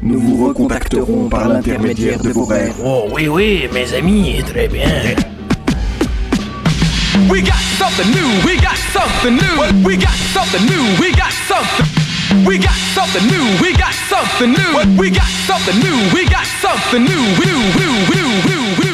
Nous 0.00 0.20
vous 0.20 0.46
recontacterons 0.46 1.28
par 1.28 1.48
l'intermédiaire 1.48 2.20
de 2.20 2.30
vos 2.30 2.44
rêves. 2.44 2.76
Oh 2.84 3.08
oui, 3.12 3.26
oui, 3.26 3.68
mes 3.72 3.92
amis, 3.94 4.42
très 4.46 4.68
bien. 4.68 4.88
We 7.28 7.42
got 7.42 7.58
something 7.78 8.08
new, 8.12 8.46
we 8.46 8.56
got 8.58 8.76
something 8.92 9.34
new. 9.34 9.84
We 9.84 9.96
got 9.96 10.14
something 10.32 10.64
new, 10.66 11.00
we 11.00 11.10
got 11.10 11.32
something. 11.48 11.86
We 12.46 12.58
got 12.58 12.78
something 12.94 13.26
new, 13.26 13.60
we 13.60 13.72
got 13.72 13.92
something 14.08 14.50
new. 14.52 15.00
We 15.00 15.10
got 15.10 15.26
something 15.46 15.78
new, 15.80 16.14
we 16.14 16.24
got 16.26 16.46
something 16.62 17.02
new. 17.02 17.24
New, 17.42 17.58
new, 17.74 17.94
new, 18.14 18.30
new, 18.46 18.87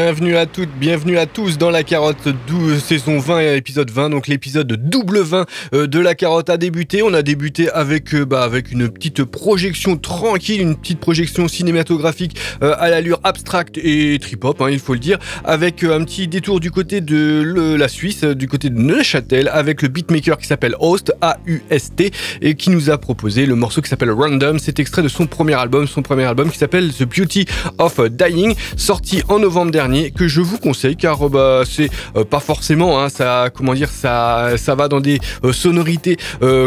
Bienvenue 0.00 0.36
à 0.36 0.46
toutes, 0.46 0.70
bienvenue 0.78 1.18
à 1.18 1.26
tous 1.26 1.58
dans 1.58 1.70
la 1.70 1.82
carotte 1.82 2.28
12, 2.46 2.80
saison 2.80 3.18
20 3.18 3.54
épisode 3.54 3.90
20. 3.90 4.10
Donc 4.10 4.28
l'épisode 4.28 4.72
double 4.72 5.18
20 5.18 5.46
euh, 5.74 5.86
de 5.88 5.98
la 5.98 6.14
carotte 6.14 6.50
a 6.50 6.56
débuté. 6.56 7.02
On 7.02 7.12
a 7.14 7.22
débuté 7.22 7.68
avec 7.68 8.14
euh, 8.14 8.24
bah, 8.24 8.44
avec 8.44 8.70
une 8.70 8.88
petite 8.88 9.24
projection 9.24 9.96
tranquille, 9.96 10.60
une 10.60 10.76
petite 10.76 11.00
projection 11.00 11.48
cinématographique 11.48 12.38
euh, 12.62 12.76
à 12.78 12.90
l'allure 12.90 13.18
abstracte 13.24 13.76
et 13.76 14.16
trip 14.20 14.44
hop, 14.44 14.62
hein, 14.62 14.68
il 14.70 14.78
faut 14.78 14.92
le 14.92 15.00
dire, 15.00 15.18
avec 15.44 15.82
un 15.82 16.04
petit 16.04 16.28
détour 16.28 16.60
du 16.60 16.70
côté 16.70 17.00
de 17.00 17.74
la 17.76 17.88
Suisse, 17.88 18.22
du 18.22 18.46
côté 18.46 18.70
de 18.70 18.78
Neuchâtel, 18.78 19.50
avec 19.52 19.82
le 19.82 19.88
beatmaker 19.88 20.38
qui 20.38 20.46
s'appelle 20.46 20.76
Host 20.78 21.12
A 21.22 21.38
U 21.44 21.60
S 21.70 21.90
T 21.96 22.12
et 22.40 22.54
qui 22.54 22.70
nous 22.70 22.88
a 22.88 22.98
proposé 22.98 23.46
le 23.46 23.56
morceau 23.56 23.82
qui 23.82 23.88
s'appelle 23.88 24.12
Random. 24.12 24.60
C'est 24.60 24.78
extrait 24.78 25.02
de 25.02 25.08
son 25.08 25.26
premier 25.26 25.54
album, 25.54 25.88
son 25.88 26.02
premier 26.02 26.22
album 26.24 26.52
qui 26.52 26.58
s'appelle 26.58 26.92
The 26.92 27.02
Beauty 27.02 27.46
of 27.78 28.00
Dying, 28.10 28.54
sorti 28.76 29.24
en 29.28 29.40
novembre 29.40 29.72
dernier, 29.72 29.87
que 30.14 30.28
je 30.28 30.40
vous 30.40 30.58
conseille 30.58 30.96
car 30.96 31.26
euh, 31.26 31.28
bah, 31.28 31.62
c'est 31.68 31.90
euh, 32.16 32.24
pas 32.24 32.40
forcément, 32.40 33.00
hein, 33.00 33.08
ça, 33.08 33.48
comment 33.52 33.74
dire, 33.74 33.88
ça, 33.88 34.52
ça 34.56 34.74
va 34.74 34.88
dans 34.88 35.00
des 35.00 35.18
euh, 35.44 35.52
sonorités 35.52 36.16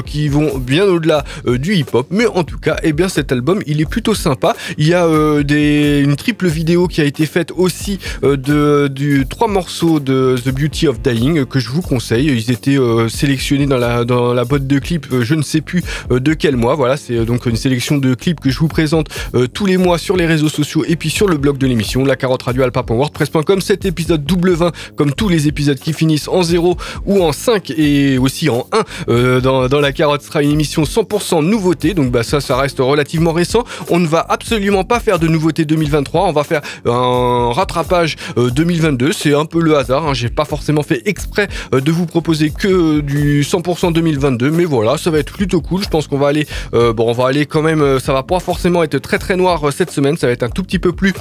qui 0.06 0.28
vont 0.28 0.58
bien 0.58 0.86
au-delà 0.86 1.24
du 1.46 1.76
hip-hop, 1.76 2.08
mais 2.10 2.26
en 2.26 2.44
tout 2.44 2.58
cas, 2.58 2.78
eh 2.84 2.94
bien 2.94 3.10
cet 3.10 3.32
album, 3.32 3.62
il 3.66 3.82
est 3.82 3.90
plutôt 3.90 4.14
sympa. 4.14 4.56
Il 4.78 4.88
y 4.88 4.94
a 4.94 5.08
des, 5.44 6.02
une 6.04 6.16
triple 6.16 6.48
vidéo 6.48 6.88
qui 6.88 7.02
a 7.02 7.04
été 7.04 7.26
faite 7.26 7.52
aussi 7.56 8.00
de 8.22 9.24
trois 9.24 9.48
morceaux 9.48 10.00
de 10.00 10.36
The 10.44 10.50
Beauty 10.50 10.88
of 10.88 11.02
Dying 11.02 11.46
que 11.46 11.60
je 11.60 11.70
vous 11.70 11.82
conseille. 11.82 12.28
Ils 12.28 12.52
étaient 12.52 12.78
sélectionnés 13.10 13.66
dans 13.66 13.78
la 13.78 14.06
dans 14.06 14.34
la 14.34 14.46
boîte 14.46 14.68
de 14.68 14.80
clips, 14.80 15.08
je 15.22 15.36
ne 15.36 15.42
sais 15.42 15.62
plus 15.62 15.84
de 16.10 16.34
quel 16.34 16.56
mois. 16.56 16.76
Voilà, 16.76 16.98
c'est 16.98 17.26
donc 17.26 17.46
une 17.46 17.56
sélection 17.56 17.98
de 17.98 18.14
clips 18.14 18.40
que 18.40 18.50
je 18.50 18.60
vous 18.60 18.68
présente 18.68 19.08
tous 19.54 19.66
les 19.66 19.78
mois 19.78 19.98
sur 19.98 20.18
les 20.18 20.26
réseaux 20.26 20.50
sociaux 20.50 20.84
et 20.88 20.96
puis 20.96 21.10
sur 21.10 21.28
le 21.28 21.38
blog 21.38 21.58
de 21.58 21.68
l'émission, 21.68 22.04
la 22.04 22.16
carotte 22.16 22.44
radio 22.44 22.64
alpa.wordpress.com. 23.12 23.62
Cet 23.62 23.86
épisode 23.86 24.24
double 24.24 24.52
20, 24.52 24.72
comme 24.96 25.14
tous 25.14 25.30
les 25.30 25.48
épisodes 25.48 25.80
qui 25.80 25.94
finissent 25.94 26.28
en 26.28 26.44
0 26.44 26.78
ou 27.06 27.22
en 27.22 27.32
5 27.32 27.72
et 27.72 28.18
aussi 28.18 28.50
en 28.50 28.68
1 28.72 28.84
euh, 29.10 29.42
dans, 29.42 29.68
dans, 29.68 29.80
la 29.80 29.92
carotte 29.92 30.22
sera 30.22 30.42
une 30.42 30.52
émission 30.52 30.84
100% 30.84 31.44
nouveauté. 31.44 31.94
Donc 31.94 32.12
bah 32.12 32.24
ça, 32.24 32.42
ça 32.42 32.58
reste 32.58 32.80
relativement 32.80 33.34
récent. 33.34 33.64
On 33.90 34.00
ne 34.00 34.08
va 34.08 34.26
absolument 34.28 34.84
pas 34.84 35.00
faire 35.00 35.20
de 35.20 35.28
nouveauté 35.28 35.66
2023. 35.66 36.28
On 36.28 36.32
va 36.32 36.44
faire 36.44 36.62
un 36.86 37.52
rattrapage 37.54 38.16
2022. 38.36 39.08
Euh, 39.08 39.12
C'est 39.14 39.34
un 39.34 39.46
peu 39.46 39.62
le 39.62 39.78
hasard. 39.78 40.08
Hein. 40.08 40.14
J'ai 40.14 40.30
pas 40.30 40.46
forcément 40.46 40.84
fait 40.84 41.02
exprès 41.06 41.48
euh, 41.74 41.82
de 41.82 41.92
vous 41.92 42.06
proposer 42.06 42.52
que 42.52 43.00
du 43.02 43.44
100% 43.44 43.94
2022, 43.94 44.52
mais 44.52 44.66
voilà, 44.66 44.98
ça 44.98 45.12
va 45.12 45.20
être 45.20 45.34
plutôt 45.34 45.62
cool. 45.62 45.84
Je 45.84 45.90
pense 45.90 46.08
qu'on 46.08 46.18
va 46.18 46.28
aller, 46.28 46.48
bon, 46.72 47.10
on 47.10 47.12
va 47.12 47.28
aller 47.28 47.46
quand 47.46 47.62
même. 47.62 48.00
ça 48.00 48.14
va 48.14 48.24
pas 48.24 48.40
forcément 48.40 48.84
être 48.84 48.98
très 49.00 49.20
très 49.20 49.36
noir 49.36 49.62
cette 49.72 49.92
semaine. 49.92 50.18
Ça 50.18 50.28
va 50.28 50.34
être 50.34 50.44
un 50.44 50.50
tout 50.50 50.64
petit 50.64 50.80
peu 50.80 50.92
plus 50.92 51.14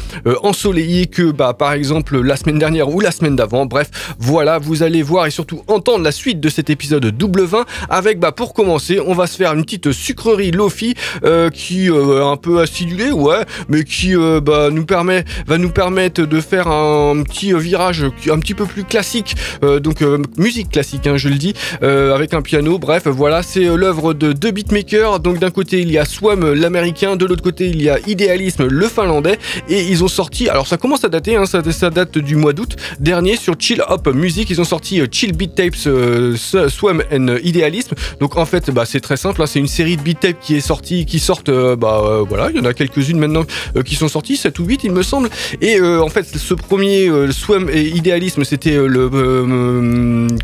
ensoleillé 0.42 1.06
que 1.06 1.30
bah, 1.30 1.54
par 1.54 1.72
exemple 1.72 1.79
la 2.22 2.36
semaine 2.36 2.58
dernière 2.58 2.88
ou 2.88 3.00
la 3.00 3.10
semaine 3.10 3.36
d'avant. 3.36 3.66
Bref, 3.66 3.90
voilà, 4.18 4.58
vous 4.58 4.82
allez 4.82 5.02
voir 5.02 5.26
et 5.26 5.30
surtout 5.30 5.62
entendre 5.68 6.04
la 6.04 6.12
suite 6.12 6.40
de 6.40 6.48
cet 6.48 6.70
épisode 6.70 7.06
double 7.06 7.42
20 7.42 7.64
avec 7.88 8.18
bah 8.18 8.32
pour 8.32 8.54
commencer, 8.54 9.00
on 9.04 9.14
va 9.14 9.26
se 9.26 9.36
faire 9.36 9.52
une 9.52 9.64
petite 9.64 9.92
sucrerie 9.92 10.50
Lofi 10.50 10.94
euh, 11.24 11.50
qui 11.50 11.90
euh, 11.90 12.24
un 12.26 12.36
peu 12.36 12.60
acidulée, 12.60 13.10
ouais, 13.10 13.44
mais 13.68 13.84
qui 13.84 14.16
euh, 14.16 14.40
bah, 14.40 14.68
nous 14.70 14.84
permet 14.84 15.24
va 15.46 15.58
nous 15.58 15.70
permettre 15.70 16.22
de 16.22 16.40
faire 16.40 16.68
un 16.68 17.22
petit 17.22 17.52
virage 17.52 18.04
un 18.30 18.38
petit 18.38 18.54
peu 18.54 18.66
plus 18.66 18.84
classique, 18.84 19.34
donc 19.62 20.02
musique 20.36 20.70
classique, 20.70 21.06
hein, 21.06 21.16
je 21.16 21.28
le 21.28 21.36
dis, 21.36 21.54
avec 21.80 22.34
un 22.34 22.42
piano. 22.42 22.78
Bref, 22.78 23.06
voilà, 23.06 23.42
c'est 23.42 23.64
l'œuvre 23.64 24.14
de 24.14 24.32
deux 24.32 24.50
beatmakers. 24.50 25.20
Donc 25.20 25.38
d'un 25.38 25.50
côté 25.50 25.80
il 25.80 25.90
y 25.90 25.98
a 25.98 26.04
Swam 26.04 26.52
l'américain, 26.52 27.16
de 27.16 27.26
l'autre 27.26 27.42
côté 27.42 27.68
il 27.68 27.82
y 27.82 27.88
a 27.88 27.98
Idealisme 28.06 28.66
le 28.66 28.88
finlandais, 28.88 29.38
et 29.68 29.82
ils 29.82 30.04
ont 30.04 30.08
sorti. 30.08 30.48
Alors 30.48 30.66
ça 30.66 30.76
commence 30.76 31.04
à 31.04 31.08
dater, 31.08 31.36
hein, 31.36 31.46
ça, 31.70 31.90
date 31.90 32.18
du 32.18 32.36
mois 32.36 32.52
d'août 32.52 32.76
dernier 32.98 33.36
sur 33.36 33.54
Chill 33.58 33.82
Hop 33.88 34.08
Music. 34.14 34.48
Ils 34.50 34.60
ont 34.60 34.64
sorti 34.64 35.00
euh, 35.00 35.06
Chill 35.10 35.32
Beat 35.32 35.54
Tapes 35.54 35.74
euh, 35.86 36.36
Swam 36.36 37.02
and 37.12 37.36
Idealism. 37.42 37.94
Donc 38.20 38.36
en 38.36 38.46
fait, 38.46 38.70
bah, 38.70 38.84
c'est 38.86 39.00
très 39.00 39.16
simple. 39.16 39.42
Hein, 39.42 39.46
c'est 39.46 39.58
une 39.58 39.68
série 39.68 39.96
de 39.96 40.02
beat 40.02 40.20
tapes 40.20 40.40
qui 40.40 40.56
est 40.56 40.60
sortie, 40.60 41.06
qui 41.06 41.18
sortent. 41.18 41.48
Euh, 41.48 41.76
bah 41.76 42.22
voilà, 42.28 42.50
il 42.50 42.56
y 42.56 42.60
en 42.60 42.64
a 42.64 42.74
quelques-unes 42.74 43.18
maintenant 43.18 43.44
qui 43.84 43.94
sont 43.94 44.08
sorties, 44.08 44.36
7 44.36 44.58
ou 44.58 44.64
8 44.64 44.84
il 44.84 44.92
me 44.92 45.02
semble. 45.02 45.28
Et 45.60 45.80
en 45.80 46.08
fait, 46.08 46.24
ce 46.24 46.54
premier 46.54 47.10
Swam 47.32 47.68
et 47.70 47.82
Idealism, 47.82 48.44
c'était 48.44 48.76
le 48.76 49.08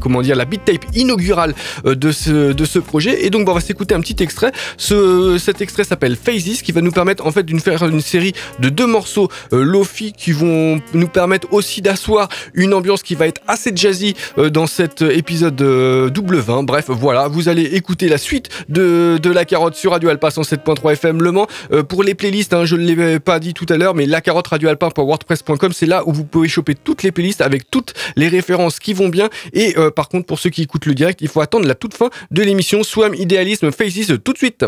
comment 0.01 0.23
dire 0.23 0.37
la 0.37 0.45
beat 0.45 0.65
tape 0.65 0.85
inaugurale 0.95 1.55
de 1.85 2.13
ce 2.13 2.79
projet. 2.79 3.27
Et 3.27 3.31
donc, 3.31 3.45
bah, 3.47 3.53
on 3.53 3.55
va 3.55 3.61
s'écouter 3.61 3.95
un 3.95 4.01
petit 4.01 4.23
extrait. 4.23 4.53
Ce, 4.77 5.39
cet 5.39 5.61
extrait 5.61 5.85
s'appelle 5.85 6.17
Phases, 6.17 6.63
qui 6.63 6.73
va 6.73 6.81
nous 6.81 6.93
permettre 6.93 7.27
en 7.27 7.33
fait 7.33 7.45
d'une 7.45 7.61
faire 7.61 7.85
une 7.85 8.01
série 8.01 8.33
de 8.61 8.69
deux 8.69 8.87
morceaux 8.87 9.29
lofi 9.53 10.13
qui 10.13 10.33
vont 10.33 10.81
nous 10.95 11.06
permettre 11.09 11.53
aussi 11.53 11.83
d'asseoir 11.83 12.29
une 12.55 12.75
ambiance 12.75 13.03
qui 13.03 13.15
va 13.15 13.27
être 13.27 13.41
assez 13.47 13.73
jazzy 13.75 14.15
euh, 14.39 14.51
dans 14.51 14.67
cet 14.67 15.03
épisode 15.03 15.61
euh, 15.61 16.11
double 16.11 16.39
20. 16.39 16.63
Bref, 16.65 16.87
voilà, 16.89 17.29
vous 17.29 17.49
allez 17.49 17.63
écouter 17.63 18.09
la 18.09 18.19
suite 18.19 18.49
de, 18.69 19.19
de 19.23 19.31
La 19.31 19.45
Carotte 19.45 19.75
sur 19.75 19.93
Radio 19.93 20.09
Alpa 20.09 20.29
107.3 20.29 20.93
FM 20.93 21.23
Le 21.23 21.33
Mans. 21.33 21.47
Euh, 21.73 21.83
pour 21.83 22.03
les 22.03 22.15
playlists, 22.15 22.55
hein, 22.55 22.65
je 22.65 22.77
ne 22.77 22.85
l'ai 22.85 23.21
pas 23.21 23.39
dit 23.41 23.55
tout 23.55 23.67
à 23.69 23.77
l'heure, 23.77 23.95
mais 23.95 24.07
la 24.07 24.21
carotte 24.21 24.49
radio 24.49 24.69
wordpress.com, 24.69 25.73
c'est 25.73 25.87
là 25.87 26.07
où 26.07 26.13
vous 26.13 26.25
pouvez 26.25 26.49
choper 26.49 26.75
toutes 26.75 27.03
les 27.03 27.13
playlists 27.13 27.41
avec 27.41 27.71
toutes 27.71 27.95
les 28.17 28.29
références 28.29 28.79
qui 28.79 28.93
vont 28.93 29.09
bien. 29.09 29.29
Et 29.53 29.75
par 29.95 30.09
contre, 30.09 30.27
pour 30.27 30.39
ceux 30.39 30.51
qui 30.51 30.63
écoutent 30.63 30.87
le 30.87 30.95
direct, 30.95 31.21
il 31.23 31.29
faut 31.29 31.41
attendre 31.41 31.67
la 31.67 31.75
toute 31.75 31.95
fin 31.95 32.11
de 32.31 32.43
l'émission 32.43 32.83
Swam 32.83 33.15
Idéalisme 33.15 33.71
Faces 33.71 34.13
tout 34.25 34.33
de 34.33 34.39
suite. 34.39 34.65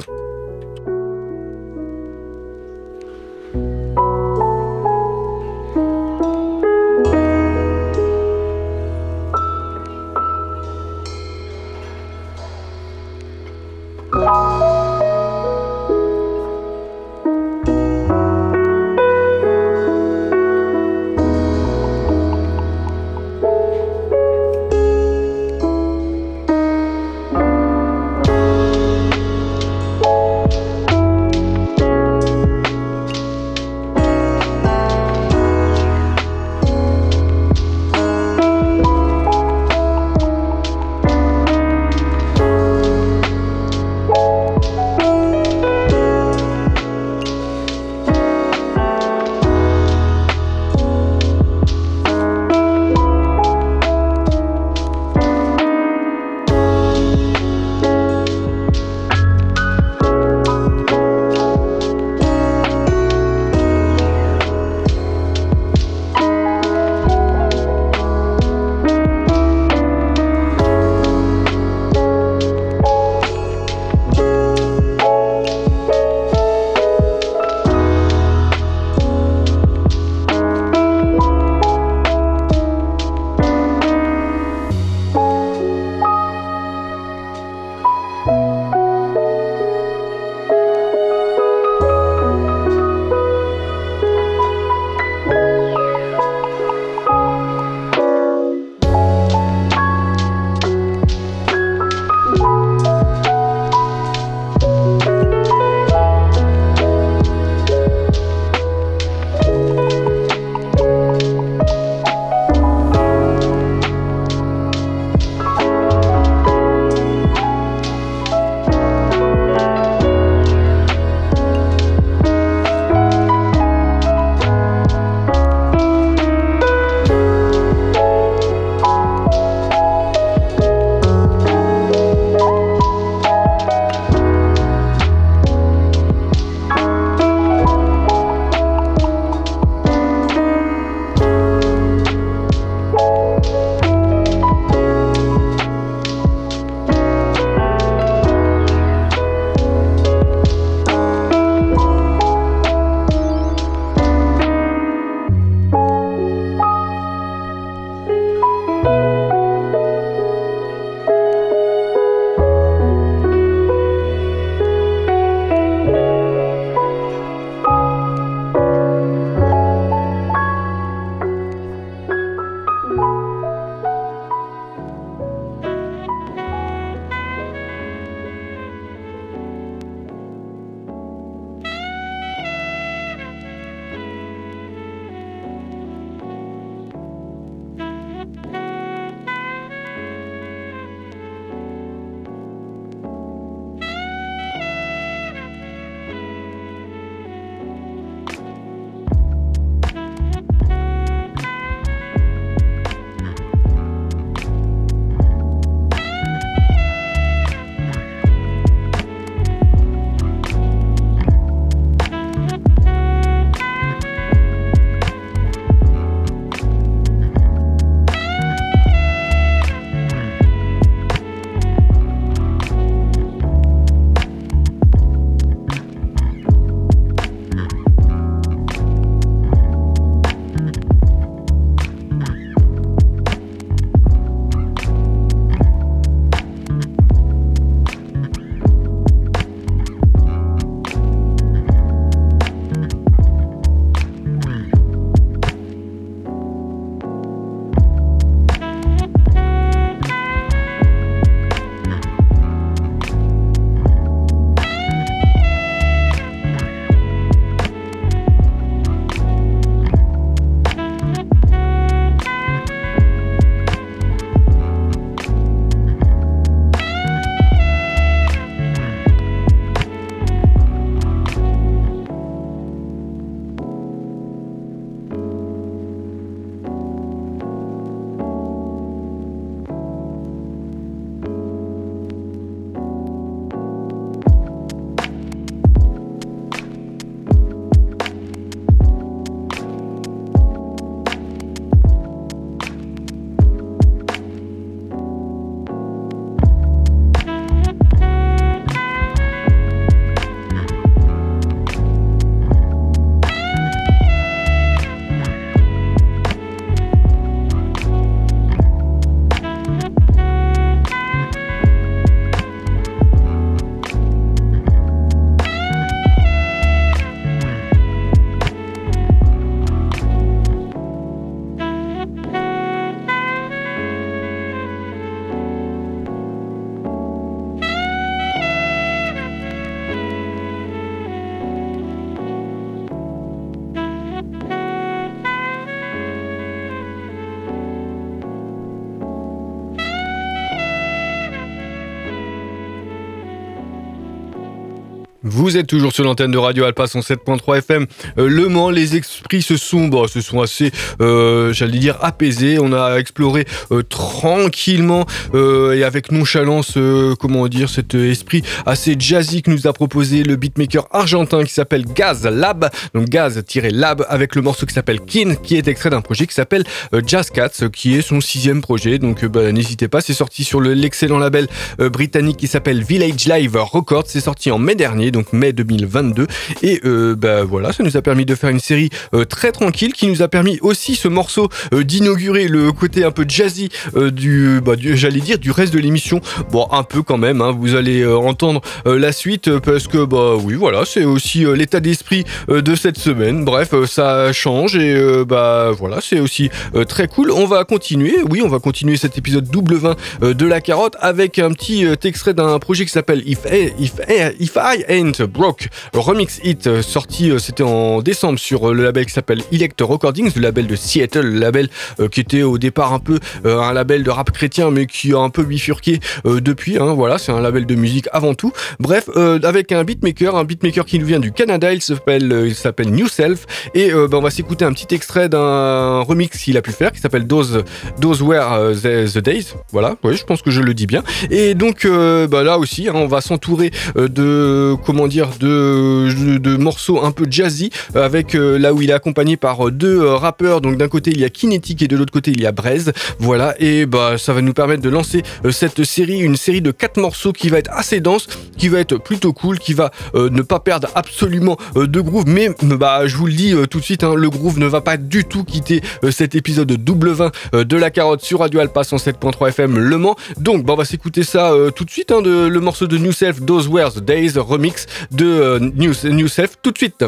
Vous 345.48 345.56
êtes 345.56 345.66
toujours 345.66 345.94
sur 345.94 346.04
l'antenne 346.04 346.30
de 346.30 346.36
Radio 346.36 346.64
Alpa 346.64 346.84
107.3 346.84 347.56
FM. 347.60 347.86
Euh, 348.18 348.28
le 348.28 348.48
Mans, 348.48 348.68
les 348.68 348.96
esprits 348.96 349.40
se 349.40 349.56
sont, 349.56 349.88
bon, 349.88 350.06
se 350.06 350.20
sont 350.20 350.42
assez, 350.42 350.70
euh, 351.00 351.54
j'allais 351.54 351.78
dire, 351.78 351.96
apaisés. 352.02 352.58
On 352.60 352.74
a 352.74 352.98
exploré 352.98 353.46
euh, 353.72 353.82
tranquillement 353.82 355.06
et 355.32 355.84
avec 355.84 356.12
nonchalance, 356.12 356.76
comment 357.18 357.48
dire, 357.48 357.70
cet 357.70 357.94
esprit 357.94 358.42
assez 358.66 358.94
jazzy 358.98 359.40
que 359.40 359.50
nous 359.50 359.66
a 359.66 359.72
proposé 359.72 360.22
le 360.22 360.36
beatmaker 360.36 360.86
argentin 360.90 361.42
qui 361.44 361.52
s'appelle 361.54 361.86
Gaz 361.86 362.26
Lab. 362.26 362.68
Donc 362.92 363.06
Gaz-Lab 363.08 364.04
avec 364.10 364.34
le 364.34 364.42
morceau 364.42 364.66
qui 364.66 364.74
s'appelle 364.74 365.00
Kin, 365.00 365.34
qui 365.42 365.56
est 365.56 365.66
extrait 365.66 365.88
d'un 365.88 366.02
projet 366.02 366.26
qui 366.26 366.34
s'appelle 366.34 366.64
Jazz 367.06 367.30
Cats, 367.30 367.70
qui 367.72 367.94
est 367.94 368.02
son 368.02 368.20
sixième 368.20 368.60
projet. 368.60 368.98
Donc 368.98 369.24
bah, 369.24 369.50
n'hésitez 369.50 369.88
pas, 369.88 370.02
c'est 370.02 370.12
sorti 370.12 370.44
sur 370.44 370.60
le- 370.60 370.74
l'excellent 370.74 371.18
label 371.18 371.48
britannique 371.78 372.36
qui 372.36 372.48
s'appelle 372.48 372.82
Village 372.82 373.24
Live 373.26 373.56
Records. 373.56 374.04
C'est 374.08 374.20
sorti 374.20 374.50
en 374.50 374.58
mai 374.58 374.74
dernier, 374.74 375.10
donc 375.10 375.32
mai 375.38 375.52
2022. 375.52 376.26
Et 376.62 376.80
euh, 376.84 377.14
bah, 377.16 377.44
voilà, 377.44 377.72
ça 377.72 377.82
nous 377.82 377.96
a 377.96 378.02
permis 378.02 378.24
de 378.26 378.34
faire 378.34 378.50
une 378.50 378.60
série 378.60 378.90
euh, 379.14 379.24
très 379.24 379.52
tranquille 379.52 379.92
qui 379.92 380.06
nous 380.08 380.22
a 380.22 380.28
permis 380.28 380.58
aussi 380.60 380.94
ce 380.96 381.08
morceau 381.08 381.48
euh, 381.72 381.84
d'inaugurer 381.84 382.48
le 382.48 382.72
côté 382.72 383.04
un 383.04 383.10
peu 383.10 383.24
jazzy 383.26 383.68
euh, 383.96 384.10
du, 384.10 384.60
bah, 384.64 384.76
du- 384.76 384.96
j'allais 384.96 385.20
dire, 385.20 385.38
du 385.38 385.50
reste 385.50 385.72
de 385.72 385.78
l'émission. 385.78 386.20
Bon, 386.50 386.66
un 386.72 386.82
peu 386.82 387.02
quand 387.02 387.18
même, 387.18 387.40
hein, 387.40 387.56
vous 387.58 387.74
allez 387.74 388.04
entendre 388.06 388.60
la 388.84 389.12
suite 389.12 389.58
parce 389.60 389.86
que, 389.86 390.04
bah 390.04 390.34
oui, 390.36 390.54
voilà, 390.54 390.84
c'est 390.84 391.04
aussi 391.04 391.44
l'état 391.54 391.80
d'esprit 391.80 392.24
de 392.48 392.74
cette 392.74 392.98
semaine. 392.98 393.44
Bref, 393.44 393.70
ça 393.86 394.32
change 394.32 394.76
et 394.76 395.24
bah 395.26 395.70
voilà, 395.78 395.98
c'est 396.00 396.20
aussi 396.20 396.50
très 396.88 397.06
cool. 397.08 397.30
On 397.30 397.46
va 397.46 397.64
continuer, 397.64 398.16
oui, 398.30 398.40
on 398.42 398.48
va 398.48 398.58
continuer 398.58 398.96
cet 398.96 399.16
épisode 399.18 399.48
double 399.48 399.76
20 399.76 399.96
euh, 400.22 400.34
de 400.34 400.46
la 400.46 400.60
carotte 400.60 400.96
avec 401.00 401.38
un 401.38 401.52
petit 401.52 401.86
extrait 402.04 402.34
d'un 402.34 402.58
projet 402.58 402.84
qui 402.84 402.90
s'appelle 402.92 403.22
If, 403.26 403.40
I- 403.50 403.72
If, 403.78 403.92
I- 404.08 404.34
If 404.40 404.56
I 404.56 404.84
Ain't 404.88 405.22
Broke 405.28 405.68
Remix 405.92 406.40
Hit, 406.42 406.66
euh, 406.66 406.82
sorti 406.82 407.30
euh, 407.30 407.38
c'était 407.38 407.62
en 407.62 408.02
décembre 408.02 408.38
sur 408.38 408.68
euh, 408.70 408.74
le 408.74 408.82
label 408.82 409.06
qui 409.06 409.12
s'appelle 409.12 409.42
Elect 409.52 409.80
Recordings, 409.80 410.32
le 410.34 410.42
label 410.42 410.66
de 410.66 410.76
Seattle, 410.76 411.20
le 411.20 411.38
label 411.38 411.68
qui 412.10 412.20
était 412.20 412.42
au 412.42 412.58
départ 412.58 412.92
un 412.92 412.98
peu 412.98 413.18
un 413.44 413.72
label 413.72 414.02
de 414.02 414.10
rap 414.10 414.30
chrétien 414.30 414.70
mais 414.70 414.86
qui 414.86 415.12
a 415.12 415.18
un 415.18 415.30
peu 415.30 415.42
bifurqué 415.42 416.00
depuis. 416.24 416.78
Hein, 416.78 416.94
voilà, 416.94 417.18
c'est 417.18 417.32
un 417.32 417.40
label 417.40 417.66
de 417.66 417.74
musique 417.74 418.08
avant 418.12 418.34
tout. 418.34 418.52
Bref, 418.78 419.08
avec 419.16 419.72
un 419.72 419.84
beatmaker, 419.84 420.36
un 420.36 420.44
beatmaker 420.44 420.84
qui 420.84 420.98
nous 420.98 421.06
vient 421.06 421.20
du 421.20 421.32
Canada, 421.32 421.72
il 421.72 421.82
s'appelle 421.82 422.90
New 422.90 423.08
Self 423.08 423.46
et 423.74 423.90
bah, 423.90 424.18
on 424.18 424.20
va 424.20 424.30
s'écouter 424.30 424.64
un 424.64 424.72
petit 424.72 424.94
extrait 424.94 425.28
d'un 425.28 426.00
remix 426.00 426.36
qu'il 426.38 426.56
a 426.56 426.62
pu 426.62 426.72
faire 426.72 426.92
qui 426.92 427.00
s'appelle 427.00 427.26
Those 427.26 427.64
Those 428.00 428.20
the, 428.20 429.18
Days. 429.18 429.54
Voilà, 429.72 429.96
oui, 430.04 430.16
je 430.16 430.24
pense 430.24 430.42
que 430.42 430.50
je 430.50 430.60
le 430.60 430.74
dis 430.74 430.86
bien. 430.86 431.02
Et 431.30 431.54
donc 431.54 431.86
bah, 431.86 432.42
là 432.42 432.58
aussi, 432.58 432.88
hein, 432.88 432.92
on 432.94 433.06
va 433.06 433.20
s'entourer 433.20 433.70
de 433.96 434.76
comment 434.84 435.08
dire 435.08 435.17
de, 435.38 436.56
morceaux 436.56 437.02
un 437.02 437.12
peu 437.12 437.26
jazzy 437.28 437.70
euh, 437.96 438.04
avec 438.04 438.34
euh, 438.34 438.58
là 438.58 438.72
où 438.72 438.82
il 438.82 438.90
est 438.90 438.94
accompagné 438.94 439.36
par 439.36 439.68
euh, 439.68 439.70
deux 439.70 440.04
rappeurs. 440.06 440.60
Donc 440.60 440.76
d'un 440.76 440.88
côté 440.88 441.10
il 441.10 441.20
y 441.20 441.24
a 441.24 441.30
Kinetic 441.30 441.82
et 441.82 441.88
de 441.88 441.96
l'autre 441.96 442.12
côté 442.12 442.30
il 442.30 442.40
y 442.40 442.46
a 442.46 442.52
Braise. 442.52 442.92
Voilà, 443.18 443.54
et 443.58 443.86
bah 443.86 444.16
ça 444.18 444.32
va 444.32 444.42
nous 444.42 444.52
permettre 444.52 444.82
de 444.82 444.88
lancer 444.88 445.22
cette 445.50 445.84
série, 445.84 446.20
une 446.20 446.36
série 446.36 446.62
de 446.62 446.70
quatre 446.70 446.98
morceaux 446.98 447.32
qui 447.32 447.48
va 447.48 447.58
être 447.58 447.70
assez 447.72 448.00
dense, 448.00 448.26
qui 448.56 448.68
va 448.68 448.80
être 448.80 448.96
plutôt 448.98 449.32
cool, 449.32 449.58
qui 449.58 449.74
va 449.74 449.90
ne 450.14 450.42
pas 450.42 450.60
perdre 450.60 450.88
absolument 450.94 451.56
de 451.74 452.00
groove. 452.00 452.24
Mais 452.26 452.50
bah 452.62 453.06
je 453.06 453.16
vous 453.16 453.26
le 453.26 453.32
dis 453.32 453.54
tout 453.70 453.78
de 453.78 453.84
suite, 453.84 454.04
hein, 454.04 454.14
le 454.14 454.30
groove 454.30 454.58
ne 454.58 454.66
va 454.66 454.80
pas 454.80 454.96
du 454.96 455.24
tout 455.24 455.44
quitter 455.44 455.82
cet 456.10 456.34
épisode 456.34 456.72
double 456.72 457.10
20 457.10 457.32
euh, 457.54 457.64
de 457.64 457.76
la 457.76 457.90
carotte 457.90 458.22
sur 458.22 458.40
Radio 458.40 458.60
Alpa 458.60 458.82
107.3 458.82 459.48
FM 459.48 459.78
Le 459.78 459.98
Mans. 459.98 460.16
Donc 460.38 460.64
bah, 460.64 460.74
on 460.74 460.76
va 460.76 460.84
s'écouter 460.84 461.22
ça 461.22 461.52
tout 461.74 461.84
de 461.84 461.90
suite, 461.90 462.10
hein, 462.10 462.22
de, 462.22 462.46
le 462.46 462.60
morceau 462.60 462.86
de 462.86 462.98
New 462.98 463.12
Self, 463.12 463.44
Those 463.44 463.68
Were 463.68 463.92
the 463.92 464.00
Days 464.00 464.32
remix 464.36 464.86
de 465.10 465.26
euh, 465.26 465.58
New, 465.58 465.92
New 466.04 466.28
Self 466.28 466.56
tout 466.62 466.72
de 466.72 466.78
suite. 466.78 467.04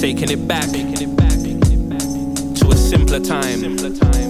taking 0.00 0.30
it 0.30 0.48
back 0.48 0.64
to 2.54 2.70
a 2.70 2.76
simpler 2.76 3.20
time. 3.20 4.29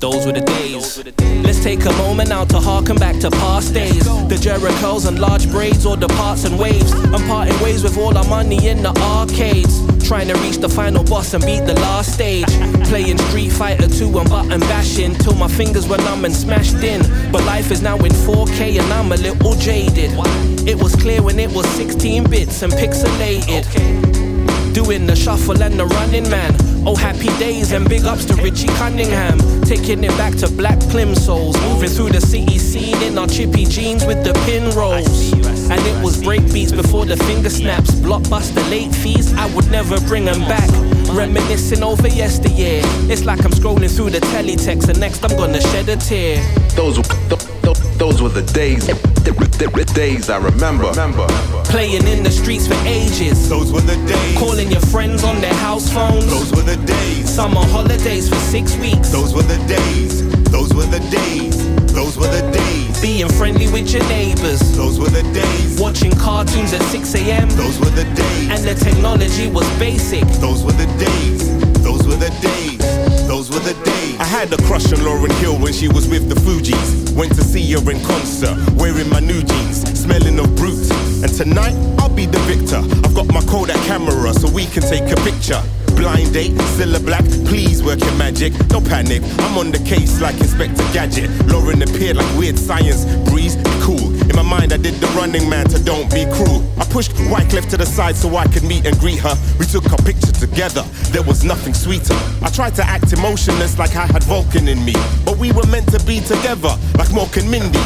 Those 0.00 0.24
were 0.24 0.32
the 0.32 0.40
days. 0.40 1.04
Let's 1.44 1.62
take 1.62 1.84
a 1.84 1.92
moment 1.92 2.30
now 2.30 2.46
to 2.46 2.58
harken 2.58 2.96
back 2.96 3.20
to 3.20 3.30
past 3.30 3.74
days. 3.74 4.02
The 4.28 4.36
Jerichos 4.36 5.06
and 5.06 5.18
large 5.18 5.50
braids, 5.50 5.84
or 5.84 5.94
the 5.94 6.08
parts 6.08 6.44
and 6.44 6.58
waves. 6.58 6.94
I'm 7.12 7.26
parting 7.28 7.60
ways 7.60 7.82
with 7.82 7.98
all 7.98 8.16
our 8.16 8.24
money 8.24 8.66
in 8.66 8.82
the 8.82 8.96
arcades. 8.98 9.78
Trying 10.08 10.28
to 10.28 10.34
reach 10.38 10.56
the 10.56 10.70
final 10.70 11.04
boss 11.04 11.34
and 11.34 11.44
beat 11.44 11.66
the 11.66 11.74
last 11.74 12.14
stage. 12.14 12.46
Playing 12.88 13.18
Street 13.28 13.50
Fighter 13.50 13.88
2 13.88 14.18
and 14.18 14.30
button 14.30 14.60
bashing 14.60 15.14
till 15.16 15.34
my 15.34 15.48
fingers 15.48 15.86
were 15.86 15.98
numb 15.98 16.24
and 16.24 16.34
smashed 16.34 16.82
in. 16.82 17.02
But 17.30 17.44
life 17.44 17.70
is 17.70 17.82
now 17.82 17.96
in 17.96 18.12
4K 18.12 18.80
and 18.80 18.90
I'm 18.94 19.12
a 19.12 19.16
little 19.16 19.54
jaded. 19.56 20.12
It 20.66 20.82
was 20.82 20.96
clear 20.96 21.22
when 21.22 21.38
it 21.38 21.52
was 21.52 21.68
16 21.76 22.24
bits 22.30 22.62
and 22.62 22.72
pixelated. 22.72 23.66
Doing 24.72 25.04
the 25.04 25.16
shuffle 25.16 25.60
and 25.62 25.78
the 25.78 25.84
running 25.84 26.30
man. 26.30 26.54
Oh, 26.86 26.94
happy 26.94 27.26
days 27.38 27.72
and 27.72 27.88
big 27.88 28.04
ups 28.04 28.24
to 28.26 28.34
Richie 28.36 28.68
Cunningham. 28.78 29.38
Taking 29.62 29.89
it 29.98 30.10
back 30.10 30.34
to 30.36 30.48
black 30.48 30.78
plimsolls. 30.78 31.60
Moving 31.68 31.88
through 31.88 32.10
the 32.10 32.20
city 32.20 32.58
scene 32.58 33.02
in 33.02 33.18
our 33.18 33.26
chippy 33.26 33.64
jeans 33.64 34.04
with 34.06 34.22
the 34.22 34.32
pin 34.46 34.70
rolls. 34.76 35.32
And 35.68 35.80
it 35.84 36.04
was 36.04 36.22
break 36.22 36.40
beats 36.52 36.70
before 36.70 37.04
the 37.04 37.16
finger 37.16 37.50
snaps. 37.50 37.90
Blockbuster 37.90 38.62
late 38.70 38.94
fees, 38.94 39.34
I 39.34 39.52
would 39.54 39.68
never 39.70 40.00
bring 40.02 40.26
them 40.26 40.40
back. 40.42 40.70
Reminiscing 41.10 41.82
over 41.82 42.06
yesteryear. 42.06 42.82
It's 43.10 43.24
like 43.24 43.44
I'm 43.44 43.50
scrolling 43.50 43.94
through 43.94 44.10
the 44.10 44.20
teletext 44.20 44.88
and 44.88 45.00
next 45.00 45.24
I'm 45.24 45.36
gonna 45.36 45.60
shed 45.60 45.88
a 45.88 45.96
tear. 45.96 46.36
Those 46.76 46.96
those 47.98 48.22
were 48.22 48.30
the 48.30 48.42
days, 48.54 48.86
the, 49.60 49.68
the, 49.70 49.84
the 49.84 49.94
days 49.94 50.30
I 50.30 50.38
remember. 50.38 50.88
remember. 50.88 51.26
Playing 51.64 52.06
in 52.06 52.22
the 52.22 52.30
streets 52.30 52.66
for 52.66 52.80
ages. 52.86 53.48
Those 53.48 53.72
were 53.72 53.82
the 53.82 53.96
days. 54.06 54.38
Calling 54.38 54.70
your 54.70 54.80
friends 54.80 55.22
on 55.22 55.40
their 55.40 55.54
house 55.54 55.92
phones. 55.92 56.26
Those 56.26 56.50
were 56.52 56.62
the 56.62 56.76
days. 56.86 57.28
Summer 57.28 57.64
holidays 57.66 58.28
for 58.28 58.36
six 58.36 58.76
weeks. 58.78 59.10
Those 59.10 59.34
were 59.34 59.42
the 59.42 59.58
days. 59.66 60.28
Those 60.50 60.72
were 60.74 60.86
the 60.86 61.00
days. 61.10 61.56
Those 61.92 62.16
were 62.16 62.28
the 62.28 62.50
days. 62.50 63.00
Being 63.00 63.28
friendly 63.28 63.70
with 63.70 63.92
your 63.92 64.04
neighbors. 64.08 64.60
Those 64.76 64.98
were 64.98 65.10
the 65.10 65.22
days. 65.32 65.80
Watching 65.80 66.12
cartoons 66.12 66.72
at 66.72 66.82
6 66.82 67.14
a.m. 67.16 67.48
Those 67.50 67.78
were 67.78 67.90
the 67.90 68.04
days. 68.04 68.50
And 68.50 68.64
the 68.64 68.74
technology 68.74 69.48
was 69.48 69.68
basic. 69.78 70.24
Those 70.40 70.64
were 70.64 70.72
the 70.72 70.86
days. 70.98 71.82
Those 71.82 72.06
were 72.06 72.16
the 72.16 72.30
days. 72.40 72.99
Those 73.30 73.48
were 73.48 73.60
the 73.60 73.74
days. 73.84 74.18
I 74.18 74.24
had 74.24 74.52
a 74.52 74.56
crush 74.64 74.92
on 74.92 75.04
Lauren 75.04 75.30
Hill 75.36 75.56
when 75.56 75.72
she 75.72 75.86
was 75.86 76.08
with 76.08 76.28
the 76.28 76.34
Fugees. 76.34 77.14
Went 77.14 77.32
to 77.36 77.44
see 77.44 77.62
her 77.70 77.78
in 77.88 78.02
concert, 78.02 78.58
wearing 78.74 79.08
my 79.08 79.20
new 79.20 79.40
jeans, 79.40 79.86
smelling 79.96 80.36
of 80.40 80.52
brute. 80.56 80.90
And 81.22 81.32
tonight, 81.32 81.76
I'll 82.00 82.08
be 82.12 82.26
the 82.26 82.40
victor. 82.50 82.82
I've 83.06 83.14
got 83.14 83.28
my 83.32 83.40
Kodak 83.42 83.76
camera 83.86 84.34
so 84.34 84.50
we 84.50 84.66
can 84.66 84.82
take 84.82 85.06
a 85.12 85.16
picture. 85.22 85.62
Blind 86.00 86.32
date, 86.32 86.58
still 86.62 86.96
a 86.96 86.98
black, 86.98 87.24
please 87.44 87.82
work 87.82 88.00
your 88.00 88.14
magic. 88.16 88.54
No 88.70 88.80
panic, 88.80 89.20
I'm 89.40 89.58
on 89.58 89.70
the 89.70 89.78
case 89.80 90.18
like 90.18 90.34
Inspector 90.40 90.82
Gadget. 90.94 91.28
Lauren 91.44 91.82
appeared 91.82 92.16
like 92.16 92.38
weird 92.38 92.58
science, 92.58 93.04
breeze, 93.28 93.54
cool. 93.82 94.08
In 94.30 94.34
my 94.34 94.40
mind, 94.40 94.72
I 94.72 94.78
did 94.78 94.94
the 94.94 95.08
running 95.08 95.46
man 95.50 95.66
to 95.68 95.78
don't 95.78 96.10
be 96.10 96.24
cruel. 96.32 96.64
I 96.80 96.86
pushed 96.86 97.12
Wycliffe 97.28 97.68
to 97.68 97.76
the 97.76 97.84
side 97.84 98.16
so 98.16 98.34
I 98.34 98.46
could 98.46 98.62
meet 98.62 98.86
and 98.86 98.98
greet 98.98 99.18
her. 99.18 99.36
We 99.58 99.66
took 99.66 99.92
our 99.92 99.98
picture 99.98 100.32
together, 100.32 100.84
there 101.12 101.22
was 101.22 101.44
nothing 101.44 101.74
sweeter. 101.74 102.16
I 102.40 102.48
tried 102.48 102.74
to 102.76 102.82
act 102.82 103.12
emotionless 103.12 103.78
like 103.78 103.94
I 103.94 104.06
had 104.06 104.24
Vulcan 104.24 104.68
in 104.68 104.82
me. 104.82 104.94
But 105.26 105.36
we 105.36 105.52
were 105.52 105.66
meant 105.66 105.92
to 105.92 106.02
be 106.06 106.20
together, 106.20 106.78
like 106.96 107.08
Mork 107.12 107.36
and 107.36 107.50
Mindy. 107.50 107.78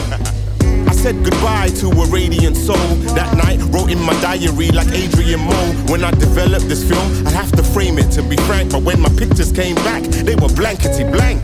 I 0.88 0.92
said 0.92 1.22
goodbye 1.24 1.68
to 1.80 1.88
a 1.90 2.06
radiant 2.06 2.56
soul. 2.56 2.76
That 3.14 3.36
night, 3.36 3.60
wrote 3.72 3.90
in 3.90 4.00
my 4.00 4.14
diary 4.20 4.68
like 4.70 4.88
Adrian 4.88 5.40
Moe. 5.40 5.72
When 5.88 6.04
I 6.04 6.10
developed 6.12 6.68
this 6.68 6.86
film, 6.88 7.26
I'd 7.26 7.32
have 7.34 7.52
to 7.52 7.62
frame 7.62 7.98
it 7.98 8.10
to 8.12 8.22
be 8.22 8.36
frank. 8.48 8.72
But 8.72 8.82
when 8.82 9.00
my 9.00 9.10
pictures 9.10 9.52
came 9.52 9.76
back, 9.76 10.02
they 10.02 10.34
were 10.36 10.48
blankety 10.48 11.04
blank. 11.04 11.42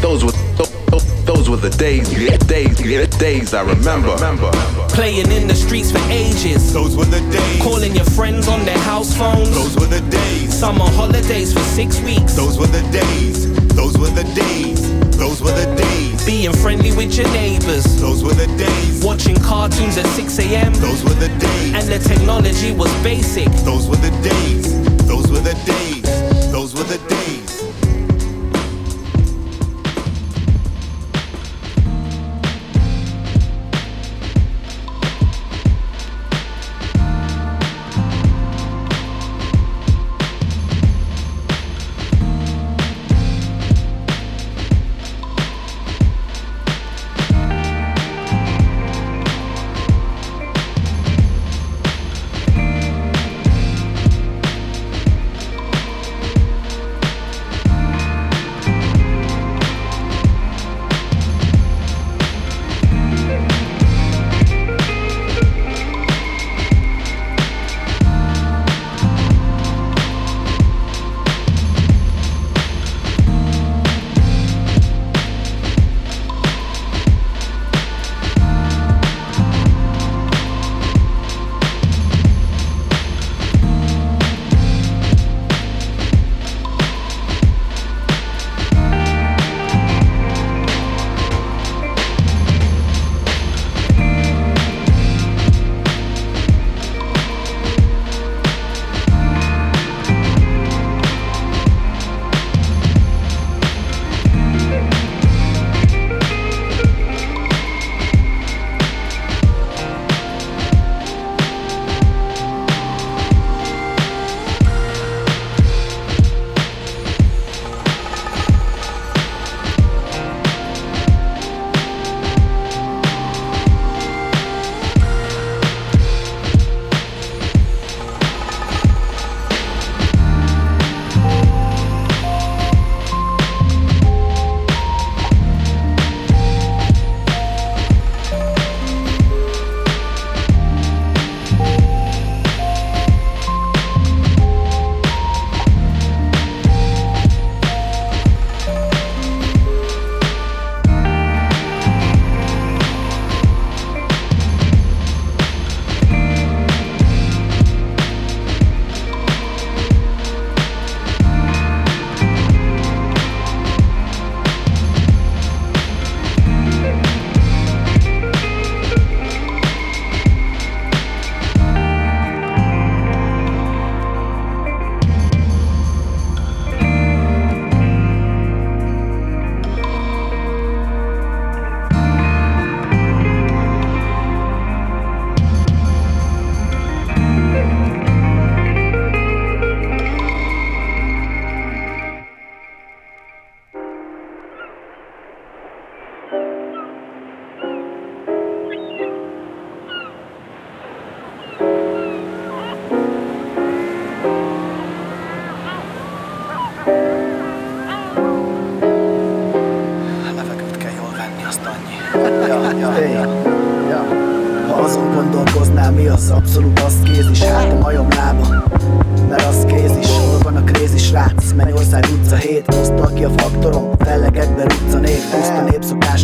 Those 0.00 0.24
were 0.24 0.32
th- 0.32 0.68
th- 0.90 1.02
those 1.24 1.48
were 1.48 1.56
the 1.56 1.70
days, 1.70 2.08
days, 2.46 2.76
days 3.16 3.54
I 3.54 3.62
remember. 3.62 4.12
remember. 4.14 4.50
Playing 4.90 5.30
in 5.32 5.48
the 5.48 5.54
streets 5.54 5.90
for 5.90 6.02
ages. 6.10 6.72
Those 6.72 6.96
were 6.96 7.06
the 7.06 7.20
days. 7.32 7.62
Calling 7.62 7.94
your 7.94 8.04
friends 8.04 8.46
on 8.46 8.64
their 8.64 8.78
house 8.78 9.16
phones. 9.16 9.50
Those 9.54 9.74
were 9.76 9.86
the 9.86 10.02
days. 10.10 10.52
Summer 10.52 10.84
holidays 10.90 11.52
for 11.52 11.60
six 11.60 12.00
weeks. 12.02 12.34
Those 12.34 12.58
were 12.58 12.66
the 12.66 12.82
days. 12.92 13.50
Those 13.74 13.96
were 13.96 14.10
the 14.10 14.24
days. 14.34 15.03
Those 15.16 15.40
were 15.40 15.52
the 15.52 15.74
days. 15.76 16.24
Being 16.26 16.52
friendly 16.52 16.92
with 16.96 17.16
your 17.16 17.28
neighbors. 17.28 17.84
Those 18.00 18.22
were 18.24 18.34
the 18.34 18.46
days. 18.56 19.04
Watching 19.04 19.36
cartoons 19.36 19.96
at 19.96 20.06
6 20.06 20.38
a.m. 20.40 20.72
Those 20.74 21.04
were 21.04 21.14
the 21.14 21.28
days. 21.38 21.74
And 21.74 21.86
the 21.88 21.98
technology 21.98 22.72
was 22.72 22.92
basic. 23.02 23.50
Those 23.64 23.88
were 23.88 23.96
the 23.96 24.10
days. 24.22 24.72
Those 25.06 25.30
were 25.30 25.40
the 25.40 25.54
days. 25.66 26.02
Those 26.50 26.74
were 26.74 26.84
the 26.84 26.98
days. 27.08 27.43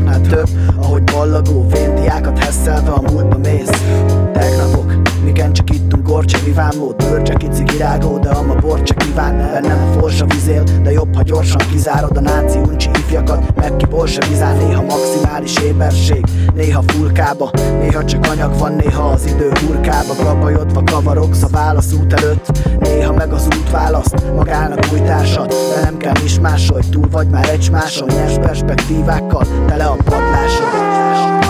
Népszokásnál 0.00 0.20
több 0.20 0.48
Ahogy 0.76 1.04
ballagó 1.04 1.66
Véndiákat 1.68 2.38
hesszelve 2.38 2.90
a 2.90 3.00
múltba 3.00 3.38
mész. 3.38 3.70
Tegnapok 4.32 4.92
igen, 5.26 5.52
csak 5.52 5.70
ittunk 6.10 6.20
gorcsa 6.24 6.38
vivámló 6.44 6.94
Bőrcseki 6.96 7.46
cigirágó, 7.48 8.18
de 8.18 8.28
ama 8.28 8.54
bor 8.54 8.82
csak 8.82 8.98
kíván. 8.98 9.36
Bennem 9.36 9.88
a 9.88 10.00
forsa 10.00 10.26
vizél, 10.26 10.62
de 10.82 10.90
jobb, 10.90 11.14
ha 11.14 11.22
gyorsan 11.22 11.60
kizárod 11.70 12.16
A 12.16 12.20
náci 12.20 12.58
uncsi 12.58 12.90
ifjakat, 12.98 13.54
meg 13.56 13.76
ki 13.76 13.86
borsa 13.86 14.26
vizán 14.28 14.56
Néha 14.56 14.82
maximális 14.82 15.56
éberség, 15.56 16.24
néha 16.54 16.82
fulkába 16.86 17.50
Néha 17.80 18.04
csak 18.04 18.26
anyag 18.26 18.58
van, 18.58 18.72
néha 18.72 19.02
az 19.02 19.26
idő 19.26 19.52
hurkába. 19.66 20.14
Gabajodva 20.22 20.82
kavarogsz 20.82 21.42
a 21.42 21.48
válasz 21.48 21.92
út 21.92 22.12
előtt 22.12 22.58
Néha 22.80 23.12
meg 23.12 23.32
az 23.32 23.46
út 23.46 23.70
választ 23.70 24.22
magának 24.34 24.86
új 24.92 25.00
társat 25.00 25.48
De 25.48 25.80
nem 25.82 25.96
kell 25.96 26.16
is 26.24 26.40
másolj, 26.40 26.82
túl 26.90 27.08
vagy 27.10 27.28
már 27.28 27.48
egy 27.48 27.70
máson 27.70 28.08
Nyers 28.08 28.34
perspektívákkal, 28.34 29.46
tele 29.66 29.84
a 29.84 29.96
padlásod 30.04 31.49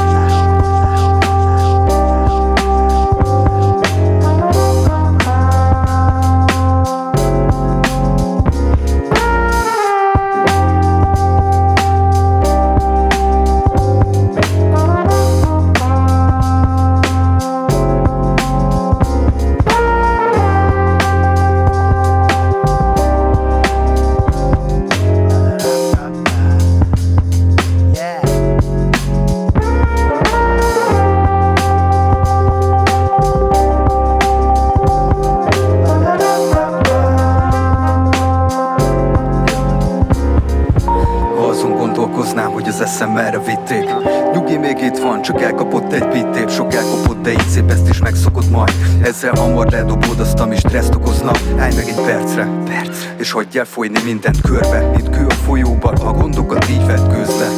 merre 43.12 43.38
vitték. 43.38 43.84
Nyugi 44.32 44.56
még 44.56 44.78
itt 44.78 44.98
van, 44.98 45.22
csak 45.22 45.42
elkapott 45.42 45.92
egy 45.92 46.08
pittép 46.08 46.50
Sok 46.50 46.74
elkapott, 46.74 47.22
de 47.22 47.30
így 47.30 47.48
szép 47.48 47.70
ezt 47.70 47.88
is 47.88 47.98
megszokott 47.98 48.50
majd. 48.50 48.72
Ezzel 49.02 49.32
hamar 49.36 49.70
ledobod 49.70 50.20
azt, 50.20 50.40
ami 50.40 50.56
stresszt 50.56 50.94
okozna. 50.94 51.30
Állj 51.58 51.74
meg 51.74 51.88
egy 51.88 52.04
percre, 52.04 52.48
perc 52.64 52.98
És 53.18 53.30
hagyj 53.30 53.58
el 53.58 53.64
folyni 53.64 53.98
mindent 54.04 54.40
körbe. 54.40 54.90
Mint 54.94 55.10
kő 55.10 55.26
a 55.26 55.32
folyóban, 55.32 55.94
a 55.94 56.12
gondokat 56.12 56.68
így 56.68 56.86
vetkőzve 56.86 57.48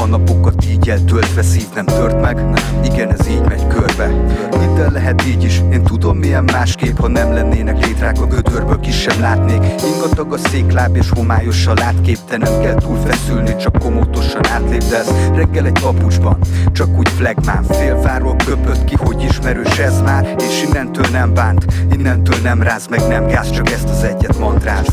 A 0.00 0.06
napokat 0.06 0.64
így 0.90 0.96
eltöltve 0.96 1.42
szív 1.42 1.66
nem 1.74 1.84
tört 1.84 2.20
meg. 2.20 2.44
Igen, 2.84 3.12
ez 3.12 3.28
így 3.28 3.44
megy 3.48 3.66
körbe. 3.66 4.06
Minden 4.58 4.92
lehet 4.92 5.26
így 5.26 5.44
is, 5.44 5.62
én 5.72 5.82
tudom 5.82 6.16
milyen 6.16 6.44
másképp 6.44 6.98
Ha 6.98 7.08
nem 7.08 7.32
lennének 7.32 7.86
létrák 7.86 8.20
a 8.20 8.26
gödörből 8.26 8.80
ki 8.80 8.90
sem 8.90 9.20
látnék. 9.20 9.62
Ingatag 9.94 10.32
a 10.32 10.38
székláb 10.38 10.96
és 10.96 11.10
homályos 11.10 11.66
a 11.66 11.74
látkép 11.74 12.18
Te 12.28 12.36
nem 12.36 12.60
kell 12.60 12.74
túl 12.74 12.96
feszülni, 12.96 13.56
csak 13.56 13.78
komótosan 13.78 14.46
átlépdesz 14.46 15.10
Reggel 15.34 15.66
egy 15.66 15.80
papucsban, 15.80 16.38
csak 16.72 16.98
úgy 16.98 17.08
flagmán 17.08 17.62
Félfáról 17.62 18.36
köpött 18.44 18.84
ki, 18.84 18.94
hogy 18.98 19.22
ismerős 19.22 19.78
ez 19.78 20.00
már 20.00 20.34
És 20.38 20.62
innentől 20.62 21.06
nem 21.12 21.34
bánt, 21.34 21.64
innentől 21.92 22.38
nem 22.42 22.62
ráz 22.62 22.86
meg 22.86 23.00
nem 23.08 23.26
gáz 23.26 23.50
Csak 23.50 23.70
ezt 23.70 23.88
az 23.88 24.02
egyet 24.02 24.38
mantráz 24.38 24.86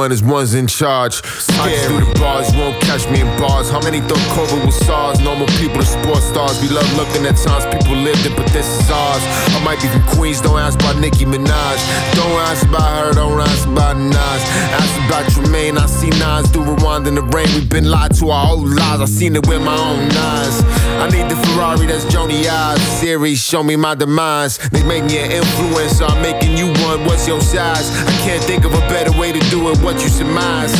everyone 0.00 0.12
as 0.12 0.22
one's 0.22 0.54
in 0.54 0.66
charge. 0.66 1.20
I 1.60 1.68
just 1.68 1.88
do 1.88 2.00
the 2.00 2.18
bars, 2.18 2.52
you 2.52 2.60
won't 2.60 2.80
catch 2.80 3.08
me 3.10 3.20
in 3.20 3.28
bars. 3.38 3.68
How 3.68 3.80
many 3.82 4.00
thought 4.00 4.24
COVID 4.32 4.64
was 4.64 4.76
SARS? 4.86 5.20
Normal 5.20 5.46
people 5.60 5.78
are 5.78 5.84
sports 5.84 6.24
stars. 6.24 6.60
We 6.62 6.68
love 6.68 6.88
looking 6.96 7.26
at 7.26 7.36
times 7.36 7.66
people 7.68 7.96
lived 7.96 8.24
it, 8.24 8.34
but 8.36 8.48
this 8.48 8.66
is 8.66 8.90
ours. 8.90 9.22
I 9.52 9.60
might 9.64 9.80
be 9.82 9.88
from 9.88 10.02
Queens, 10.16 10.40
don't 10.40 10.58
ask 10.58 10.78
about 10.80 10.98
Nicki 10.98 11.24
Minaj. 11.24 11.78
Don't 12.16 12.40
ask 12.48 12.66
about 12.66 12.88
her, 13.04 13.12
don't 13.12 13.40
ask 13.40 13.68
about 13.68 13.96
Nas. 13.98 14.42
Ask 14.80 14.94
about 15.06 15.30
Tremaine, 15.32 15.76
I 15.76 15.86
see 15.86 16.10
Nas 16.16 16.50
do 16.50 16.62
rewind 16.62 17.06
in 17.06 17.14
the 17.14 17.22
rain. 17.36 17.48
We've 17.54 17.68
been 17.68 17.90
lied 17.90 18.14
to 18.16 18.30
our 18.30 18.52
old 18.52 18.68
lies, 18.68 19.00
I 19.00 19.06
seen 19.06 19.36
it 19.36 19.46
with 19.46 19.60
my 19.60 19.76
own 19.76 20.10
eyes. 20.10 20.64
I 21.00 21.08
need 21.08 21.30
the 21.30 21.36
Ferrari 21.46 21.86
that's 21.86 22.04
Joni 22.04 22.46
Eyes. 22.46 22.78
Series, 23.00 23.42
show 23.42 23.62
me 23.62 23.74
my 23.74 23.94
demise. 23.94 24.58
They 24.68 24.82
make 24.82 25.04
me 25.04 25.16
an 25.16 25.30
influencer, 25.30 26.06
I'm 26.06 26.20
making 26.20 26.58
you 26.58 26.66
one. 26.84 27.06
What's 27.06 27.26
your 27.26 27.40
size? 27.40 27.90
I 28.06 28.12
can't 28.18 28.44
think 28.44 28.66
of 28.66 28.74
a 28.74 28.80
better 28.80 29.18
way 29.18 29.32
to 29.32 29.40
do 29.48 29.70
it, 29.70 29.78
what 29.78 29.94
you 30.02 30.10
surmise. 30.10 30.74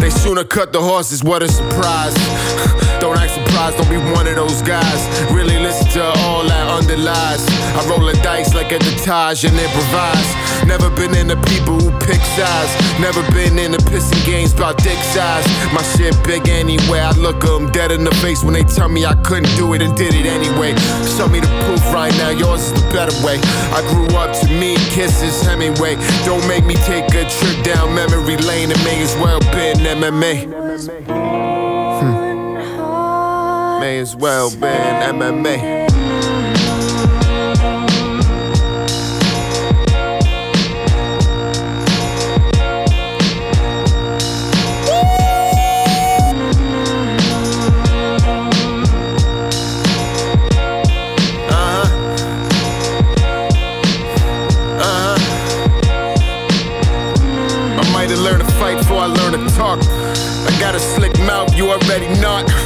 They 0.00 0.08
sooner 0.08 0.44
cut 0.44 0.72
the 0.72 0.80
horses, 0.80 1.22
what 1.22 1.42
a 1.42 1.48
surprise. 1.48 2.14
don't 3.00 3.18
act 3.18 3.32
surprised, 3.32 3.78
don't 3.78 3.90
be 3.90 3.98
one 4.12 4.26
of 4.26 4.36
those 4.36 4.62
guys. 4.62 5.00
Really 5.32 5.58
listen 5.58 5.86
to 5.98 6.04
all 6.24 6.44
that 6.46 6.66
underlies. 6.68 7.42
I 7.76 7.84
roll 7.88 8.08
a 8.08 8.14
dice 8.22 8.54
like 8.54 8.72
at 8.72 8.80
the 8.80 8.96
and 9.06 9.56
improvise. 9.58 10.30
Never 10.66 10.90
been 10.90 11.14
in 11.14 11.28
the 11.28 11.36
people 11.46 11.78
who 11.78 11.90
pick 12.00 12.20
sides. 12.34 12.72
Never 12.98 13.22
been 13.32 13.58
in 13.58 13.72
the 13.72 13.78
pissing 13.78 14.24
games 14.26 14.52
about 14.52 14.78
dick 14.78 14.98
size. 15.14 15.46
My 15.72 15.82
shit 15.94 16.14
big 16.24 16.48
anyway. 16.48 17.00
I 17.00 17.12
look 17.12 17.40
them 17.40 17.70
dead 17.70 17.92
in 17.92 18.04
the 18.04 18.14
face 18.16 18.42
when 18.42 18.54
they 18.54 18.64
tell 18.64 18.88
me 18.88 19.06
I 19.06 19.14
couldn't 19.22 19.54
do 19.56 19.74
it 19.74 19.82
and 19.82 19.96
did 19.96 20.14
it 20.14 20.26
anyway. 20.26 20.74
Show 21.16 21.28
me 21.28 21.40
the 21.40 21.52
proof 21.64 21.82
right 21.92 22.12
now, 22.18 22.30
yours 22.30 22.60
is 22.62 22.72
the 22.72 22.86
better 22.92 23.14
way. 23.24 23.38
I 23.72 23.80
grew 23.90 24.10
up 24.16 24.34
to 24.40 24.46
me, 24.48 24.76
kisses 24.90 25.42
Hemingway. 25.42 25.96
Don't 26.24 26.46
make 26.48 26.64
me 26.64 26.74
take 26.86 27.08
a 27.14 27.24
trip 27.28 27.64
down 27.64 27.94
memory 27.94 28.36
lane. 28.38 28.70
It 28.70 28.82
may 28.84 29.02
as 29.02 29.14
well 29.16 29.40
been 29.52 29.78
MMA. 29.78 31.06
Hmm 31.06 31.55
may 33.86 33.98
as 34.00 34.16
well 34.16 34.50
been 34.50 34.60
MMA. 35.14 35.86
Uh-huh. 51.48 51.86
Uh-huh. 54.80 55.16
I 57.78 57.92
to 58.36 58.44
fight 58.54 58.78
before 58.78 58.98
I 58.98 59.06
to 59.30 59.54
talk. 59.54 59.78
I 59.78 60.58
got 60.58 60.74
a 60.74 60.80
slick 60.80 61.16
mouth, 61.20 61.54
you 61.54 61.70
already 61.70 62.08
knocked. 62.20 62.65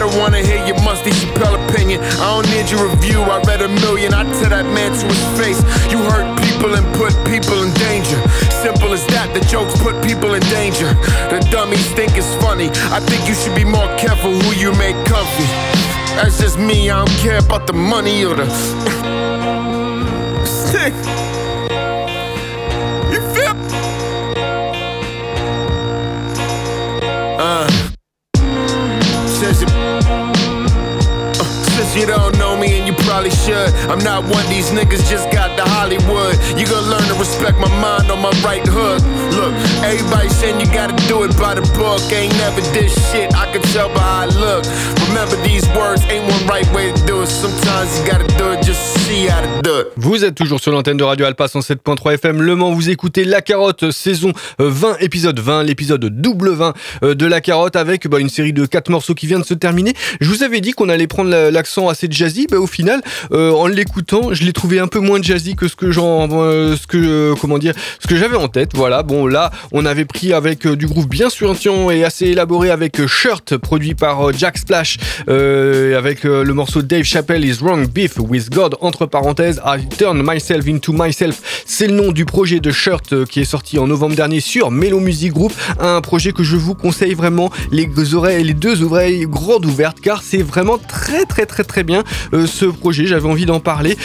Don't 0.00 0.16
wanna 0.16 0.38
hear 0.38 0.64
your 0.64 0.80
musty 0.80 1.10
Chappelle 1.10 1.60
opinion. 1.68 2.00
I 2.24 2.32
don't 2.32 2.48
need 2.48 2.70
your 2.70 2.88
review. 2.88 3.20
I 3.20 3.38
read 3.42 3.60
a 3.60 3.68
million. 3.84 4.14
I 4.14 4.24
tell 4.40 4.48
that 4.48 4.64
man 4.64 4.96
to 4.96 5.06
his 5.06 5.24
face. 5.36 5.60
You 5.92 5.98
hurt 6.08 6.24
people 6.40 6.72
and 6.74 6.86
put 6.96 7.12
people 7.28 7.60
in 7.62 7.70
danger. 7.74 8.16
Simple 8.64 8.94
as 8.94 9.04
that. 9.12 9.28
The 9.34 9.44
jokes 9.44 9.76
put 9.82 10.02
people 10.02 10.32
in 10.32 10.40
danger. 10.48 10.88
The 11.28 11.46
dummies 11.50 11.86
think 11.92 12.16
it's 12.16 12.32
funny. 12.40 12.70
I 12.88 13.00
think 13.00 13.28
you 13.28 13.34
should 13.34 13.54
be 13.54 13.64
more 13.64 13.92
careful 13.98 14.32
who 14.32 14.50
you 14.56 14.72
make 14.80 14.96
comfy. 15.04 15.44
That's 16.16 16.40
just 16.40 16.58
me. 16.58 16.88
I 16.88 17.04
don't 17.04 17.18
care 17.18 17.38
about 17.38 17.66
the 17.66 17.74
money 17.74 18.24
or 18.24 18.36
the. 18.36 18.48
Sick. 20.46 20.94
You 31.96 32.06
don't 32.06 32.36
know 32.38 32.56
me 32.56 32.78
and 32.78 32.86
you 32.86 32.92
probably 33.04 33.30
should, 33.30 33.74
I'm 33.90 33.98
not 33.98 34.22
one 34.24 34.46
these 34.48 34.70
niggas 34.70 35.08
just 35.08 35.30
got 35.32 35.39
Hollywood. 35.68 36.36
You 36.58 36.66
gonna 36.66 36.86
learn 36.88 37.06
to 37.08 37.14
respect 37.18 37.58
my 37.58 37.68
mind 37.80 38.10
on 38.10 38.20
my 38.20 38.30
right 38.44 38.66
hook. 38.66 39.00
Look, 39.36 39.52
everybody 39.84 40.28
saying 40.28 40.60
you 40.60 40.66
gotta 40.66 40.94
do 41.08 41.24
it 41.24 41.36
by 41.38 41.54
the 41.54 41.62
book. 41.76 42.00
Ain't 42.12 42.32
never 42.38 42.60
did 42.72 42.90
shit, 42.90 43.32
I 43.34 43.50
can 43.52 43.62
tell 43.72 43.88
by 43.94 44.24
I 44.24 44.26
look. 44.26 44.64
Remember 45.08 45.36
these 45.42 45.66
words, 45.76 46.02
ain't 46.10 46.24
one 46.30 46.46
right 46.46 46.66
way 46.74 46.92
to 46.92 47.06
do 47.06 47.22
it. 47.22 47.26
Sometimes 47.28 47.98
you 47.98 48.06
gotta 48.10 48.26
do 48.38 48.52
it 48.52 48.62
just 48.64 48.80
see 49.06 49.26
how 49.26 49.40
to 49.40 49.62
do 49.62 49.80
it. 49.80 49.86
Vous 49.96 50.24
êtes 50.24 50.34
toujours 50.34 50.60
sur 50.60 50.72
l'antenne 50.72 50.96
de 50.96 51.04
Radio 51.04 51.26
Alpa 51.26 51.46
107.3 51.46 52.14
FM 52.14 52.42
Le 52.42 52.56
Mans, 52.56 52.72
vous 52.72 52.90
écoutez 52.90 53.24
La 53.24 53.40
Carotte, 53.42 53.90
saison 53.90 54.32
euh, 54.60 54.68
20, 54.70 54.98
épisode 55.00 55.38
20, 55.40 55.64
l'épisode 55.64 56.04
double 56.04 56.50
20 56.50 56.74
euh, 57.02 57.14
de 57.14 57.26
La 57.26 57.40
Carotte 57.40 57.76
avec 57.76 58.06
bah, 58.08 58.18
une 58.20 58.28
série 58.28 58.52
de 58.52 58.66
4 58.66 58.90
morceaux 58.90 59.14
qui 59.14 59.26
vient 59.26 59.38
de 59.38 59.44
se 59.44 59.54
terminer. 59.54 59.94
Je 60.20 60.28
vous 60.28 60.42
avais 60.42 60.60
dit 60.60 60.72
qu'on 60.72 60.88
allait 60.88 61.06
prendre 61.06 61.30
la- 61.30 61.50
l'accent 61.50 61.88
assez 61.88 62.06
jazzy, 62.10 62.46
bah, 62.50 62.58
au 62.58 62.66
final, 62.66 63.00
euh, 63.32 63.50
en 63.52 63.66
l'écoutant, 63.66 64.32
je 64.32 64.44
l'ai 64.44 64.52
trouvé 64.52 64.78
un 64.78 64.86
peu 64.86 65.00
moins 65.00 65.20
jazzy 65.20 65.49
que 65.54 65.68
ce 65.68 65.76
que 65.76 65.90
j'en, 65.90 66.28
euh, 66.32 66.76
ce 66.76 66.86
que, 66.86 66.96
euh, 66.96 67.34
comment 67.40 67.58
dire, 67.58 67.74
ce 67.98 68.06
que 68.06 68.16
j'avais 68.16 68.36
en 68.36 68.48
tête. 68.48 68.70
Voilà, 68.74 69.02
bon 69.02 69.26
là, 69.26 69.50
on 69.72 69.84
avait 69.84 70.04
pris 70.04 70.32
avec 70.32 70.66
euh, 70.66 70.76
du 70.76 70.86
groove 70.86 71.08
bien 71.08 71.30
suintant 71.30 71.90
et 71.90 72.04
assez 72.04 72.26
élaboré 72.26 72.70
avec 72.70 73.06
Shirt, 73.06 73.56
produit 73.56 73.94
par 73.94 74.32
Jack 74.32 74.58
Splash, 74.58 74.98
avec 75.26 76.24
le 76.24 76.52
morceau 76.52 76.82
Dave 76.82 77.02
Chappelle 77.02 77.44
is 77.44 77.58
Wrong 77.60 77.88
Beef 77.88 78.18
with 78.18 78.50
God, 78.50 78.76
entre 78.80 79.06
parenthèses, 79.06 79.60
I 79.64 79.86
Turn 79.88 80.22
Myself 80.22 80.66
into 80.68 80.92
Myself. 80.92 81.64
C'est 81.66 81.86
le 81.86 81.94
nom 81.94 82.12
du 82.12 82.24
projet 82.24 82.60
de 82.60 82.70
Shirt 82.70 83.24
qui 83.26 83.40
est 83.40 83.44
sorti 83.44 83.78
en 83.78 83.86
novembre 83.86 84.16
dernier 84.16 84.40
sur 84.40 84.70
Melo 84.70 85.00
Music 85.00 85.32
Group, 85.32 85.52
un 85.78 86.00
projet 86.00 86.32
que 86.32 86.42
je 86.42 86.56
vous 86.56 86.74
conseille 86.74 87.14
vraiment 87.14 87.50
les 87.70 87.88
oreilles, 88.14 88.44
les 88.44 88.54
deux 88.54 88.82
oreilles 88.82 89.26
grandes 89.26 89.66
ouvertes, 89.66 90.00
car 90.00 90.22
c'est 90.22 90.42
vraiment 90.42 90.78
très 90.78 91.24
très 91.24 91.46
très 91.46 91.64
très 91.64 91.84
bien 91.84 92.04
ce 92.32 92.66
projet. 92.66 93.06
J'avais 93.06 93.28
envie 93.28 93.46
d'en 93.46 93.60
parler. 93.60 93.96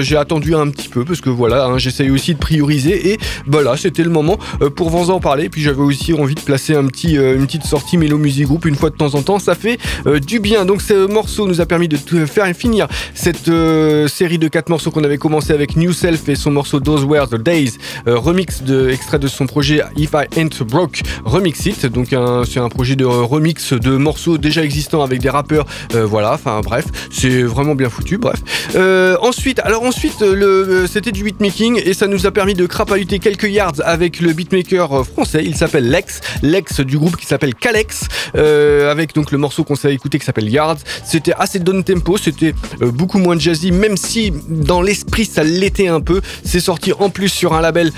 J'ai 0.00 0.16
attendu 0.16 0.54
un 0.54 0.68
petit 0.68 0.88
parce 1.00 1.20
que 1.20 1.30
voilà, 1.30 1.66
hein, 1.66 1.78
j'essaye 1.78 2.10
aussi 2.10 2.34
de 2.34 2.38
prioriser 2.38 3.12
et 3.12 3.18
voilà, 3.46 3.76
c'était 3.76 4.02
le 4.02 4.10
moment 4.10 4.38
euh, 4.60 4.70
pour 4.70 4.90
vous 4.90 5.10
en 5.10 5.20
parler. 5.20 5.48
Puis 5.48 5.62
j'avais 5.62 5.80
aussi 5.80 6.12
envie 6.12 6.34
de 6.34 6.40
placer 6.40 6.74
un 6.74 6.86
petit, 6.86 7.18
euh, 7.18 7.36
une 7.36 7.46
petite 7.46 7.64
sortie 7.64 7.96
Melo 7.96 8.18
Music 8.18 8.46
Group 8.46 8.66
une 8.66 8.74
fois 8.74 8.90
de 8.90 8.96
temps 8.96 9.14
en 9.14 9.22
temps. 9.22 9.38
Ça 9.38 9.54
fait 9.54 9.78
euh, 10.06 10.18
du 10.18 10.40
bien. 10.40 10.64
Donc 10.64 10.82
ce 10.82 11.06
morceau 11.06 11.46
nous 11.46 11.60
a 11.60 11.66
permis 11.66 11.88
de 11.88 11.96
faire 12.26 12.46
finir 12.54 12.88
cette 13.14 13.50
série 14.08 14.38
de 14.38 14.48
quatre 14.48 14.68
morceaux 14.68 14.90
qu'on 14.90 15.04
avait 15.04 15.18
commencé 15.18 15.52
avec 15.52 15.76
New 15.76 15.92
Self 15.92 16.28
et 16.28 16.34
son 16.34 16.50
morceau 16.50 16.80
Those 16.80 17.04
Were 17.04 17.28
the 17.28 17.36
Days, 17.36 17.72
remix 18.06 18.62
de 18.62 18.90
extrait 18.90 19.18
de 19.18 19.28
son 19.28 19.46
projet 19.46 19.82
If 19.96 20.10
I 20.14 20.26
Ain't 20.38 20.62
Broke 20.64 21.02
Remix 21.24 21.64
It. 21.66 21.86
Donc 21.86 22.08
c'est 22.48 22.60
un 22.60 22.68
projet 22.68 22.96
de 22.96 23.04
remix 23.04 23.72
de 23.72 23.96
morceaux 23.96 24.38
déjà 24.38 24.62
existants 24.64 25.02
avec 25.02 25.20
des 25.20 25.30
rappeurs. 25.30 25.66
Voilà, 25.92 26.34
enfin 26.34 26.60
bref, 26.60 26.86
c'est 27.10 27.42
vraiment 27.42 27.74
bien 27.74 27.88
foutu. 27.88 28.18
Bref. 28.18 28.42
Ensuite, 29.22 29.60
alors 29.60 29.84
ensuite, 29.84 30.20
le, 30.20 30.81
c'était 30.86 31.12
du 31.12 31.24
beatmaking 31.24 31.80
et 31.84 31.94
ça 31.94 32.06
nous 32.06 32.26
a 32.26 32.30
permis 32.30 32.54
de 32.54 32.66
crapahuter 32.66 33.18
quelques 33.18 33.48
yards 33.48 33.80
avec 33.84 34.20
le 34.20 34.32
beatmaker 34.32 34.92
euh, 34.92 35.04
français. 35.04 35.42
Il 35.44 35.54
s'appelle 35.54 35.88
Lex, 35.90 36.20
Lex 36.42 36.80
du 36.80 36.98
groupe 36.98 37.16
qui 37.16 37.26
s'appelle 37.26 37.54
Calex, 37.54 38.06
euh, 38.36 38.90
avec 38.90 39.14
donc 39.14 39.30
le 39.32 39.38
morceau 39.38 39.64
qu'on 39.64 39.76
s'est 39.76 39.92
écouté 39.92 40.18
qui 40.18 40.24
s'appelle 40.24 40.48
Yards. 40.48 40.78
C'était 41.04 41.34
assez 41.38 41.58
down 41.58 41.84
tempo, 41.84 42.16
c'était 42.16 42.54
euh, 42.80 42.90
beaucoup 42.90 43.18
moins 43.18 43.38
jazzy, 43.38 43.72
même 43.72 43.96
si 43.96 44.32
dans 44.48 44.82
l'esprit 44.82 45.24
ça 45.24 45.44
l'était 45.44 45.88
un 45.88 46.00
peu. 46.00 46.20
C'est 46.44 46.60
sorti 46.60 46.92
en 46.92 47.10
plus 47.10 47.28
sur 47.28 47.54
un 47.54 47.60
label, 47.60 47.92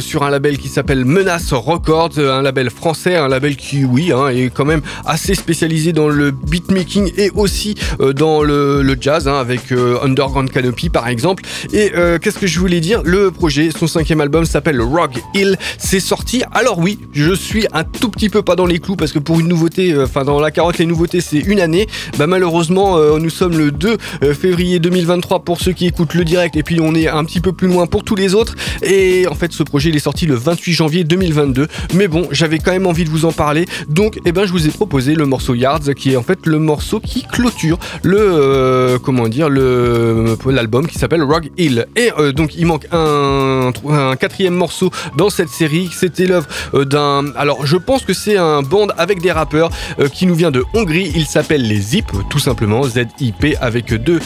sur 0.00 0.22
un 0.22 0.30
label 0.30 0.58
qui 0.58 0.68
s'appelle 0.68 1.04
Menace 1.04 1.52
Records, 1.52 2.18
un 2.18 2.42
label 2.42 2.70
français, 2.70 3.16
un 3.16 3.28
label 3.28 3.56
qui, 3.56 3.84
oui, 3.84 4.12
hein, 4.12 4.28
est 4.28 4.50
quand 4.52 4.64
même 4.64 4.82
assez 5.04 5.34
spécialisé 5.34 5.92
dans 5.92 6.08
le 6.08 6.30
beatmaking 6.30 7.12
et 7.16 7.30
aussi 7.34 7.74
dans 8.14 8.42
le, 8.42 8.96
jazz, 9.00 9.28
hein, 9.28 9.34
avec 9.34 9.72
Underground 9.72 10.50
Canopy 10.50 10.88
par 10.88 11.08
exemple. 11.08 11.44
Qu'est-ce 12.30 12.38
que 12.38 12.46
je 12.46 12.60
voulais 12.60 12.78
dire? 12.78 13.02
Le 13.04 13.32
projet, 13.32 13.70
son 13.76 13.88
cinquième 13.88 14.20
album 14.20 14.44
s'appelle 14.44 14.80
Rock 14.80 15.14
Hill. 15.34 15.56
C'est 15.78 15.98
sorti. 15.98 16.44
Alors 16.52 16.78
oui, 16.78 17.00
je 17.12 17.34
suis 17.34 17.66
un 17.72 17.82
tout 17.82 18.08
petit 18.08 18.28
peu 18.28 18.42
pas 18.42 18.54
dans 18.54 18.66
les 18.66 18.78
clous 18.78 18.94
parce 18.94 19.10
que 19.10 19.18
pour 19.18 19.40
une 19.40 19.48
nouveauté, 19.48 19.92
euh, 19.92 20.04
enfin 20.04 20.22
dans 20.22 20.38
la 20.38 20.52
carotte, 20.52 20.78
les 20.78 20.86
nouveautés 20.86 21.20
c'est 21.20 21.40
une 21.40 21.58
année. 21.58 21.88
Bah 22.18 22.28
malheureusement, 22.28 22.96
euh, 22.98 23.18
nous 23.18 23.30
sommes 23.30 23.58
le 23.58 23.72
2 23.72 23.96
euh, 24.22 24.32
février 24.32 24.78
2023 24.78 25.40
pour 25.40 25.60
ceux 25.60 25.72
qui 25.72 25.88
écoutent 25.88 26.14
le 26.14 26.24
direct 26.24 26.54
et 26.54 26.62
puis 26.62 26.78
on 26.80 26.94
est 26.94 27.08
un 27.08 27.24
petit 27.24 27.40
peu 27.40 27.52
plus 27.52 27.66
loin 27.66 27.88
pour 27.88 28.04
tous 28.04 28.14
les 28.14 28.36
autres. 28.36 28.54
Et 28.84 29.26
en 29.26 29.34
fait, 29.34 29.52
ce 29.52 29.64
projet 29.64 29.88
il 29.88 29.96
est 29.96 29.98
sorti 29.98 30.26
le 30.26 30.36
28 30.36 30.72
janvier 30.72 31.02
2022. 31.02 31.66
Mais 31.94 32.06
bon, 32.06 32.28
j'avais 32.30 32.60
quand 32.60 32.70
même 32.70 32.86
envie 32.86 33.04
de 33.04 33.10
vous 33.10 33.24
en 33.24 33.32
parler. 33.32 33.66
Donc, 33.88 34.20
eh 34.24 34.30
ben, 34.30 34.44
je 34.44 34.52
vous 34.52 34.68
ai 34.68 34.70
proposé 34.70 35.16
le 35.16 35.26
morceau 35.26 35.56
Yards 35.56 35.94
qui 35.96 36.12
est 36.12 36.16
en 36.16 36.22
fait 36.22 36.46
le 36.46 36.60
morceau 36.60 37.00
qui 37.00 37.24
clôture 37.24 37.80
le 38.04 39.00
comment 39.02 39.26
dire 39.26 39.48
le 39.48 40.36
l'album 40.46 40.86
qui 40.86 40.96
s'appelle 40.96 41.24
Rock 41.24 41.50
Hill. 41.58 41.88
Et 41.96 42.10
euh, 42.20 42.32
donc 42.32 42.54
il 42.54 42.66
manque 42.66 42.86
un, 42.92 43.72
quatrième 44.18 44.54
morceau 44.54 44.90
dans 45.16 45.30
cette 45.30 45.48
série. 45.48 45.88
C'était 45.92 46.26
l'œuvre 46.26 46.46
euh, 46.74 46.84
d'un. 46.84 47.32
Alors 47.36 47.66
je 47.66 47.76
pense 47.76 48.04
que 48.04 48.12
c'est 48.12 48.36
un 48.36 48.62
band 48.62 48.88
avec 48.98 49.20
des 49.20 49.32
rappeurs 49.32 49.70
euh, 49.98 50.08
qui 50.08 50.26
nous 50.26 50.34
vient 50.34 50.50
de 50.50 50.64
Hongrie. 50.74 51.12
Il 51.14 51.26
s'appelle 51.26 51.66
les 51.66 51.80
Zip, 51.80 52.10
tout 52.28 52.38
simplement 52.38 52.82
Z-I-P 52.84 53.56
avec 53.60 53.94
deux 53.94 54.20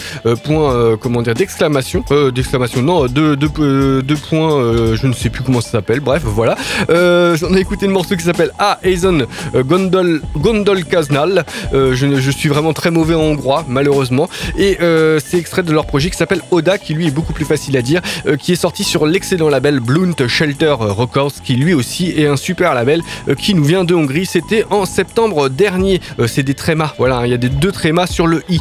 points 0.44 0.96
comment 1.00 1.22
dire 1.22 1.34
d'exclamation, 1.34 2.04
d'exclamation 2.34 2.82
non, 2.82 3.06
deux, 3.06 3.36
deux, 3.36 3.48
points. 3.48 4.94
je 4.94 5.06
ne 5.06 5.12
sais 5.12 5.30
plus 5.30 5.42
comment 5.42 5.60
ça 5.60 5.70
s'appelle. 5.70 6.00
Bref, 6.00 6.22
voilà. 6.24 6.56
Euh, 6.90 7.36
on 7.42 7.54
a 7.54 7.60
écouté 7.60 7.86
le 7.86 7.92
morceau 7.92 8.16
qui 8.16 8.24
s'appelle 8.24 8.50
A 8.58 8.78
Eison 8.82 9.26
Gondol 9.54 10.84
Kaznal. 10.84 11.44
Je, 11.72 11.94
je 12.20 12.30
suis 12.30 12.48
vraiment 12.48 12.72
très 12.72 12.90
mauvais 12.90 13.14
en 13.14 13.20
hongrois, 13.20 13.64
malheureusement. 13.68 14.28
Et 14.58 14.78
c'est 15.24 15.38
extrait 15.38 15.62
de 15.62 15.72
leur 15.72 15.86
projet 15.86 16.10
qui 16.10 16.16
s'appelle 16.16 16.42
Oda, 16.50 16.78
qui 16.78 16.94
lui 16.94 17.06
est 17.06 17.10
beaucoup 17.10 17.32
plus 17.32 17.44
facile 17.44 17.76
à 17.76 17.82
euh, 18.26 18.36
qui 18.36 18.52
est 18.52 18.56
sorti 18.56 18.84
sur 18.84 19.06
l'excellent 19.06 19.48
label 19.48 19.80
Blunt 19.80 20.26
Shelter 20.26 20.74
Records, 20.78 21.42
qui 21.44 21.54
lui 21.54 21.74
aussi 21.74 22.12
est 22.16 22.26
un 22.26 22.36
super 22.36 22.74
label 22.74 23.02
euh, 23.28 23.34
qui 23.34 23.54
nous 23.54 23.64
vient 23.64 23.84
de 23.84 23.94
Hongrie. 23.94 24.26
C'était 24.26 24.64
en 24.70 24.86
septembre 24.86 25.48
dernier. 25.48 26.00
Euh, 26.18 26.26
c'est 26.26 26.42
des 26.42 26.54
trémas, 26.54 26.94
voilà, 26.98 27.18
hein, 27.18 27.26
il 27.26 27.30
y 27.30 27.34
a 27.34 27.38
des 27.38 27.48
deux 27.48 27.72
trémas 27.72 28.06
sur 28.06 28.26
le 28.26 28.42
i. 28.48 28.60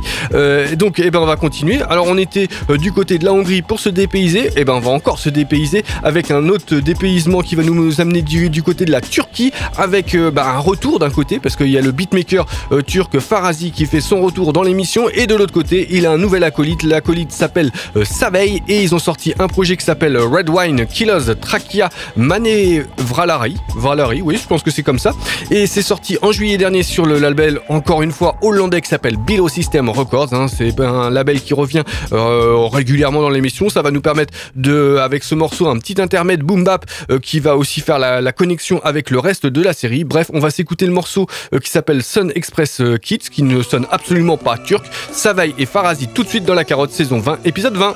Donc, 0.75 0.99
eh 0.99 1.11
ben, 1.11 1.19
on 1.19 1.25
va 1.25 1.35
continuer. 1.35 1.81
Alors, 1.89 2.07
on 2.07 2.17
était 2.17 2.47
du 2.79 2.91
côté 2.91 3.17
de 3.17 3.25
la 3.25 3.33
Hongrie 3.33 3.61
pour 3.61 3.79
se 3.79 3.89
dépayser. 3.89 4.51
Et 4.57 4.65
ben, 4.65 4.73
on 4.73 4.79
va 4.79 4.91
encore 4.91 5.19
se 5.19 5.29
dépayser 5.29 5.83
avec 6.03 6.31
un 6.31 6.49
autre 6.49 6.75
dépaysement 6.75 7.41
qui 7.41 7.55
va 7.55 7.63
nous 7.63 8.01
amener 8.01 8.21
du, 8.21 8.63
côté 8.63 8.85
de 8.85 8.91
la 8.91 9.01
Turquie, 9.01 9.51
avec 9.77 10.15
bah, 10.33 10.53
un 10.55 10.59
retour 10.59 10.99
d'un 10.99 11.09
côté, 11.09 11.39
parce 11.39 11.55
qu'il 11.55 11.69
y 11.69 11.77
a 11.77 11.81
le 11.81 11.91
beatmaker 11.91 12.45
turc 12.85 13.19
Farazi 13.19 13.71
qui 13.71 13.85
fait 13.85 14.01
son 14.01 14.21
retour 14.21 14.53
dans 14.53 14.63
l'émission, 14.63 15.09
et 15.09 15.27
de 15.27 15.35
l'autre 15.35 15.53
côté, 15.53 15.87
il 15.91 16.05
a 16.05 16.11
un 16.11 16.17
nouvel 16.17 16.43
acolyte. 16.43 16.83
L'acolyte 16.83 17.31
s'appelle 17.31 17.71
Savey, 18.03 18.61
et 18.67 18.81
ils 18.81 18.95
ont 18.95 18.99
sorti 18.99 19.12
un 19.39 19.47
projet 19.47 19.77
qui 19.77 19.85
s'appelle 19.85 20.17
Red 20.17 20.49
Wine 20.49 20.85
Killers 20.85 21.35
Trachia 21.39 21.89
Mane 22.15 22.85
Vralari. 22.97 23.55
Vralari, 23.75 24.21
oui, 24.21 24.39
je 24.41 24.47
pense 24.47 24.63
que 24.63 24.71
c'est 24.71 24.83
comme 24.83 24.99
ça. 24.99 25.13
Et 25.51 25.67
c'est 25.67 25.81
sorti 25.81 26.17
en 26.21 26.31
juillet 26.31 26.57
dernier 26.57 26.83
sur 26.83 27.05
le 27.05 27.19
label, 27.19 27.59
encore 27.69 28.01
une 28.01 28.11
fois, 28.11 28.35
hollandais 28.41 28.81
qui 28.81 28.89
s'appelle 28.89 29.17
Below 29.17 29.49
System 29.49 29.89
Records. 29.89 30.33
hein. 30.33 30.47
C'est 30.47 30.79
un 30.79 31.09
label 31.09 31.41
qui 31.41 31.53
revient 31.53 31.83
euh, 32.11 32.67
régulièrement 32.71 33.21
dans 33.21 33.29
l'émission. 33.29 33.69
Ça 33.69 33.81
va 33.81 33.91
nous 33.91 34.01
permettre 34.01 34.33
de, 34.55 34.97
avec 35.01 35.23
ce 35.23 35.35
morceau, 35.35 35.67
un 35.67 35.77
petit 35.77 36.01
intermède 36.01 36.41
boom 36.41 36.63
bap 36.63 36.85
euh, 37.09 37.19
qui 37.19 37.39
va 37.39 37.57
aussi 37.57 37.81
faire 37.81 37.99
la, 37.99 38.31
connexion 38.31 38.81
avec 38.83 39.09
le 39.09 39.19
reste 39.19 39.45
de 39.45 39.61
la 39.61 39.73
série. 39.73 40.03
Bref, 40.03 40.31
on 40.33 40.39
va 40.39 40.49
s'écouter 40.49 40.85
le 40.85 40.91
morceau 40.91 41.27
euh, 41.53 41.59
qui 41.59 41.69
s'appelle 41.69 42.03
Sun 42.03 42.31
Express 42.35 42.81
Kids, 43.01 43.29
qui 43.31 43.43
ne 43.43 43.61
sonne 43.61 43.87
absolument 43.91 44.37
pas 44.37 44.57
turc. 44.57 44.85
Savay 45.11 45.53
et 45.57 45.65
Farazi 45.65 46.07
tout 46.07 46.23
de 46.23 46.29
suite 46.29 46.45
dans 46.45 46.55
la 46.55 46.63
carotte 46.63 46.91
saison 46.91 47.19
20, 47.19 47.39
épisode 47.45 47.75
20. 47.75 47.95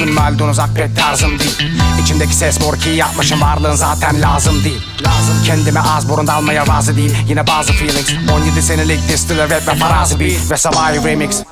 Normalden 0.00 0.48
uzak 0.48 0.76
pek 0.76 0.96
tarzım 0.96 1.38
değil. 1.38 1.72
İçindeki 2.02 2.34
ses 2.34 2.60
mor 2.60 2.76
ki 2.76 2.88
yapmışım 2.88 3.40
varlığın 3.40 3.74
zaten 3.74 4.22
lazım 4.22 4.64
değil. 4.64 4.82
Lazım. 5.02 5.44
Kendime 5.46 5.80
az 5.80 6.08
burunda 6.08 6.32
almaya 6.32 6.66
razı 6.66 6.96
değil. 6.96 7.16
Yine 7.28 7.46
bazı 7.46 7.72
feelings. 7.72 8.12
17 8.32 8.62
senelik 8.62 9.08
distiller 9.08 9.50
rap 9.50 9.68
ve 9.68 9.74
farazi 9.74 10.20
beat 10.20 10.50
Ve 10.50 10.56
Savai 10.56 11.04
remix. 11.04 11.42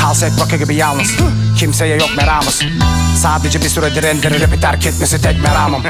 Kalset 0.00 0.40
rock'ı 0.40 0.56
gibi 0.56 0.74
yalnız. 0.74 1.12
Kimseye 1.58 1.96
yok 1.96 2.10
meramız. 2.16 2.62
Sadece 3.22 3.62
bir 3.62 3.68
süredir 3.68 4.02
endiri 4.04 4.40
rapi 4.40 4.60
terk 4.60 4.86
etmesi 4.86 5.22
tek 5.22 5.42
meramım. 5.42 5.82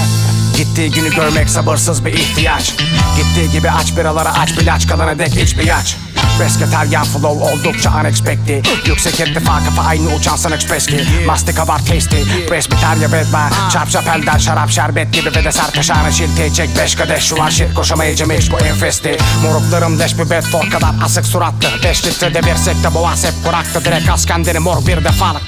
Gittiği 0.56 0.90
günü 0.90 1.14
görmek 1.14 1.50
sabırsız 1.50 2.04
bir 2.04 2.12
ihtiyaç. 2.12 2.74
Gittiği 3.16 3.50
gibi 3.52 3.70
aç 3.70 3.96
biralara 3.96 4.34
aç 4.38 4.58
bilaç 4.60 4.88
kalana 4.88 5.18
dek 5.18 5.36
iç 5.36 5.58
bir 5.58 5.64
yaç 5.64 5.96
Pesketeryan 6.38 7.04
flow 7.04 7.44
oldukça 7.44 7.90
unexpected. 8.00 8.64
Yüksek 8.86 9.20
irtifa 9.20 9.64
kafa 9.64 9.82
aynı 9.82 10.14
uçan 10.14 10.36
Sun 10.36 10.52
Express 10.52 10.86
ki 10.86 11.06
Mastika 11.26 11.68
var 11.68 11.78
tasty. 11.78 12.16
Presbiterya 12.48 13.12
bedba 13.12 13.50
Çarp 13.72 13.90
çapelden 13.90 14.38
şarap 14.38 14.70
şerbet 14.70 15.12
gibi 15.12 15.30
ve 15.30 15.44
de 15.44 15.52
serpeşane 15.52 16.12
şilti. 16.12 16.54
Çek 16.54 16.78
beş 16.78 16.94
kadeh 16.94 17.20
şu 17.20 17.42
an 17.42 17.48
shit 17.48 17.74
koşamayacağım 17.74 18.32
hiç 18.32 18.52
bu 18.52 18.58
enfesti. 18.58 19.16
Moruklarım 19.42 19.98
leş 19.98 20.18
bir 20.18 20.30
bedford 20.30 20.70
kadar 20.72 20.90
asık 21.04 21.26
suratlı. 21.26 21.68
Beş 21.84 22.06
litre 22.06 22.34
devirsek 22.34 22.84
de 22.84 22.94
boğaz 22.94 23.24
hep 23.24 23.44
kuraktı. 23.44 23.84
Direkt 23.84 24.10
askandini 24.10 24.58
mor 24.58 24.86
bir 24.86 25.04
defalık 25.04 25.42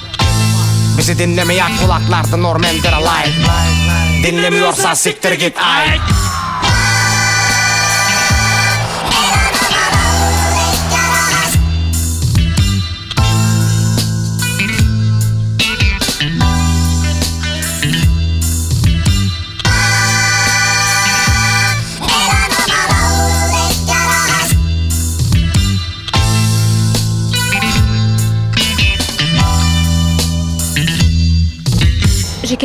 Bizi 0.98 1.18
dinlemeyen 1.18 1.76
kulaklarda 1.76 2.36
Normandir 2.36 2.92
alay 2.92 3.32
Dinlemiyorsan 4.22 4.94
siktir 4.94 5.32
git 5.32 5.56
ay 5.58 6.00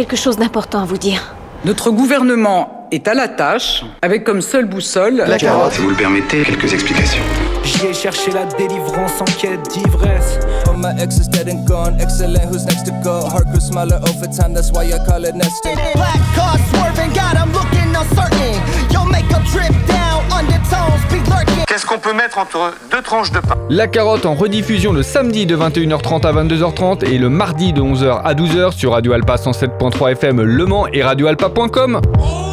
quelque 0.02 0.18
chose 0.18 0.38
d'important 0.38 0.82
à 0.82 0.86
vous 0.86 0.98
dire. 0.98 1.36
Notre 1.64 1.92
gouvernement 1.92 2.88
est 2.92 3.08
à 3.08 3.14
la 3.14 3.28
tâche, 3.28 3.86
avec 4.02 4.24
comme 4.24 4.42
seule 4.42 4.66
boussole 4.66 5.18
La 5.28 5.38
carotte. 5.38 5.74
Si 5.74 5.82
vous 5.82 5.92
le 5.92 5.96
permettez, 5.96 6.42
quelques 6.42 6.74
explications. 6.74 7.22
J'y 7.64 7.86
ai 7.86 7.94
cherché 7.94 8.32
la 8.32 8.46
délivrance 8.46 9.22
en 9.22 9.26
quête 9.40 9.62
d'ivresse. 9.72 10.40
Oh, 10.68 10.74
my 10.76 11.00
ex 11.00 11.20
is 11.20 11.28
dead 11.30 11.48
and 11.48 11.68
gone. 11.68 12.00
Excellent, 12.00 12.50
who's 12.50 12.66
next 12.66 12.88
to 12.88 12.92
go? 13.04 13.22
Heart 13.30 13.62
smaller 13.62 14.00
over 14.10 14.26
time, 14.26 14.56
that's 14.56 14.72
why 14.72 14.86
I 14.86 14.98
call 15.06 15.24
it 15.24 15.36
nesting. 15.36 15.76
Black 15.94 16.22
car 16.36 16.58
swerving, 16.72 17.14
God, 17.14 17.38
I'm 17.38 17.54
looking 17.54 17.94
uncertain. 17.96 18.58
Your 18.92 19.06
makeup 19.06 19.44
drip 19.54 19.76
down, 19.88 20.26
undertones 20.34 21.06
be 21.12 21.20
lurking. 21.30 21.51
Qu'est-ce 21.82 21.96
qu'on 21.96 22.00
peut 22.00 22.14
mettre 22.14 22.38
entre 22.38 22.76
deux 22.92 23.02
tranches 23.02 23.32
de 23.32 23.40
pain 23.40 23.56
La 23.72 23.88
carotte 23.88 24.28
en 24.28 24.36
rediffusion 24.36 24.94
le 24.94 25.02
samedi 25.02 25.48
de 25.48 25.58
21h30 25.58 26.28
à 26.28 26.32
22h30 26.32 27.06
et 27.06 27.18
le 27.18 27.28
mardi 27.28 27.74
de 27.74 27.82
11h 27.82 28.22
à 28.24 28.36
12h 28.36 28.72
sur 28.74 28.92
Radio 28.92 29.14
Alpa 29.14 29.34
107.3 29.38 30.12
FM 30.12 30.44
Le 30.44 30.66
Mans 30.68 30.86
et 30.86 31.02
radioalpa.com. 31.02 32.00
J'étais 32.04 32.51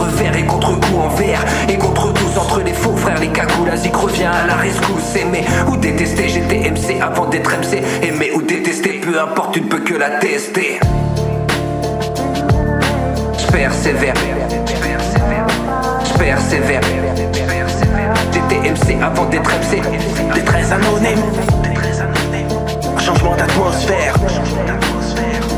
revers 0.00 0.36
et 0.36 0.44
contre-coup 0.44 0.96
en 0.98 1.08
verre. 1.08 1.44
Et 1.68 1.76
contre 1.76 2.12
tous 2.12 2.38
entre 2.38 2.60
les 2.60 2.72
faux 2.72 2.96
frères 2.96 3.20
Les 3.20 3.28
cagoules 3.28 3.76
Zik 3.76 3.94
revient 3.94 4.24
à 4.24 4.46
la 4.46 4.54
rescousse. 4.54 5.16
Aimer 5.16 5.44
ou 5.68 5.76
détester 5.76 6.28
j'étais 6.28 6.70
MC 6.70 7.00
avant 7.00 7.26
d'être 7.26 7.50
MC 7.50 7.82
Aimer 8.02 8.32
ou 8.34 8.42
détester 8.42 9.00
peu 9.00 9.18
importe 9.20 9.54
tu 9.54 9.60
ne 9.62 9.68
peux 9.68 9.80
que 9.80 9.94
la 9.94 10.10
tester. 10.18 10.80
Je 13.38 13.52
persévère 13.52 14.14
Je 16.04 16.18
persévère 16.18 16.80
J'étais 18.32 18.70
MC 18.70 19.02
avant 19.02 19.26
d'être 19.26 19.50
MC 19.50 19.82
Détresse 20.34 20.72
anonyme. 20.72 21.22
Un 22.96 23.00
changement 23.00 23.36
d'atmosphère. 23.36 24.14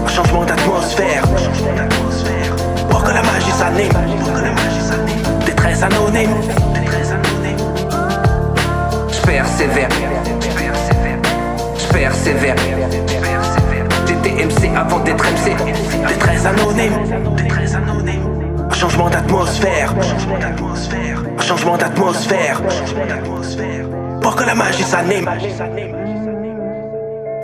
Changement 0.09 0.45
d'atmosphère. 0.45 1.23
Pour 2.91 3.05
que 3.05 3.11
la 3.11 3.23
magie 3.23 3.53
s'anime. 3.53 3.93
Détresse 5.45 5.83
anonyme. 5.83 6.31
Je 9.11 9.21
persévère 9.27 9.89
Je 11.79 11.93
persévère 11.93 12.57
J'étais 14.07 14.45
MC 14.45 14.77
avant 14.77 15.01
d'être 15.01 15.25
MC 15.25 15.57
Détresse 16.09 16.47
anonyme. 16.47 16.95
Un 18.71 18.75
changement 18.75 19.11
d'atmosphère. 19.11 19.95
Un 21.39 21.43
changement 21.43 21.77
d'atmosphère. 21.77 22.61
Pour 24.21 24.37
que 24.37 24.45
la 24.45 24.55
magie 24.55 24.85
s'anime. 24.85 25.29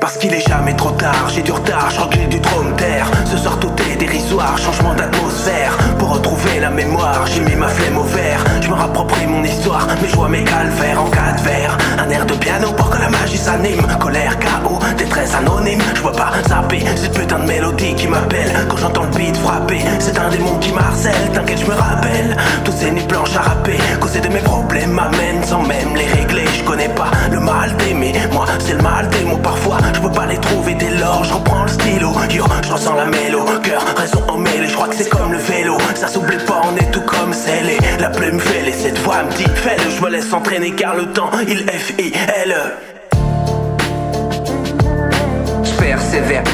Parce 0.09 0.16
qu'il 0.16 0.32
est 0.32 0.48
jamais 0.48 0.74
trop 0.74 0.92
tard, 0.92 1.28
j'ai 1.28 1.42
du 1.42 1.52
retard, 1.52 1.90
je 1.90 2.00
recule 2.00 2.30
du 2.30 2.40
trône 2.40 2.74
terre. 2.76 3.11
Ce 3.26 3.36
soir 3.36 3.61
tout 3.61 3.70
est 3.92 3.96
dérisoire, 3.96 4.56
changement 4.56 4.94
d'atmosphère. 4.94 5.76
Pour 5.98 6.14
retrouver 6.14 6.61
la 6.61 6.70
mémoire, 6.70 7.26
j'ai 7.26 7.42
mis 7.42 7.54
ma 7.54 7.68
flemme 7.68 7.98
au 7.98 8.04
vert. 8.04 8.42
Je 8.62 8.68
me 8.68 8.74
rapproprie 8.74 9.26
mon 9.26 9.44
histoire, 9.44 9.86
mes 10.00 10.09
joies, 10.09 10.30
mes 10.30 10.44
calvaires 10.44 11.02
en 11.02 11.11
quatre 11.11 11.42
vers. 11.44 11.76
Un 11.98 12.09
air 12.09 12.24
de 12.24 12.32
piano 12.32 12.72
pour 12.72 12.88
que 12.88 12.98
la 12.98 13.11
magie 13.11 13.36
s'anime. 13.36 13.82
Colère, 14.00 14.38
chaos, 14.38 14.78
détresse 14.96 15.34
anonyme. 15.34 15.82
Je 15.94 16.00
vois 16.00 16.12
pas 16.12 16.32
zapper 16.48 16.82
cette 16.96 17.12
putain 17.12 17.40
de 17.40 17.44
mélodie 17.46 17.94
qui 17.94 18.06
m'appelle. 18.09 18.66
Quand 18.70 18.78
j'entends 18.78 19.02
le 19.02 19.11
beat 19.11 19.36
frapper, 19.36 19.82
c'est 19.98 20.18
un 20.18 20.30
démon 20.30 20.56
qui 20.59 20.72
m'harcèle. 20.72 21.30
T'inquiète, 21.34 21.61
je 21.61 21.66
me 21.66 21.74
rappelle. 21.74 22.34
Tous 22.64 22.72
ces 22.72 22.90
nuits 22.92 23.04
blanches 23.06 23.36
à 23.36 23.42
rapper, 23.42 23.76
causer 24.00 24.20
de 24.20 24.28
mes 24.28 24.40
problèmes 24.40 24.92
m'amène 24.92 25.44
sans 25.44 25.62
même 25.64 25.94
les 25.94 26.06
régler. 26.06 26.46
Je 26.56 26.64
connais 26.64 26.88
pas 26.88 27.11
le 27.30 27.40
mal 27.40 27.76
d'aimer, 27.76 28.14
moi 28.32 28.46
c'est 28.59 28.72
le 28.72 28.82
mal 28.82 29.06
des 29.11 29.24
mots 29.24 29.36
parfois. 29.36 29.76
Je 29.99 30.03
peux 30.05 30.12
pas 30.12 30.26
les 30.26 30.38
trouver 30.38 30.74
dès 30.74 30.90
lors, 30.90 31.24
je 31.24 31.34
reprends 31.34 31.64
le 31.64 31.68
stylo. 31.68 32.12
Yo, 32.30 32.44
je 32.62 32.72
ressens 32.72 32.94
la 32.94 33.07
mélo, 33.07 33.44
cœur, 33.64 33.82
raison 33.96 34.22
emmêlée. 34.28 34.68
Je 34.68 34.74
crois 34.74 34.86
que 34.86 34.94
c'est 34.94 35.09
comme 35.09 35.32
le 35.32 35.38
vélo, 35.38 35.76
ça 35.96 36.07
s'oublie 36.07 36.36
pas, 36.46 36.62
on 36.70 36.76
est 36.76 36.88
tout 36.92 37.01
comme 37.01 37.32
scellé. 37.32 37.76
La 37.99 38.09
plume 38.09 38.38
et 38.64 38.72
cette 38.72 38.96
voix 38.99 39.24
me 39.24 39.32
dit 39.32 39.44
fais-le. 39.57 39.90
Je 39.90 40.01
me 40.01 40.11
laisse 40.11 40.32
entraîner 40.32 40.70
car 40.70 40.94
le 40.94 41.07
temps 41.07 41.32
il 41.49 41.68
F-I-L. 41.68 42.55
Je 45.64 45.82
persévère 45.82 46.44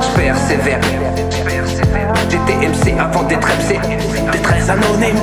Je 0.00 0.18
persévère 0.18 0.80
J'étais 2.30 2.66
MC 2.66 2.98
avant 2.98 3.24
d'être 3.24 3.46
MC 3.46 3.78
Détresse 4.32 4.70
anonyme. 4.70 5.18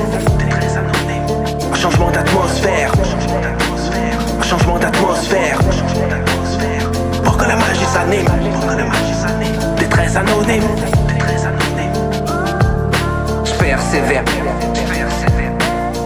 Persévère 13.86 14.24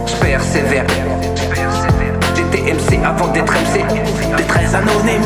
Je 0.05 0.15
persévère 0.15 0.85
J'étais 2.35 2.73
MC 2.73 3.03
avant 3.03 3.27
d'être 3.29 3.53
MC 3.53 3.83
Détresse 4.37 4.73
anonyme. 4.73 5.23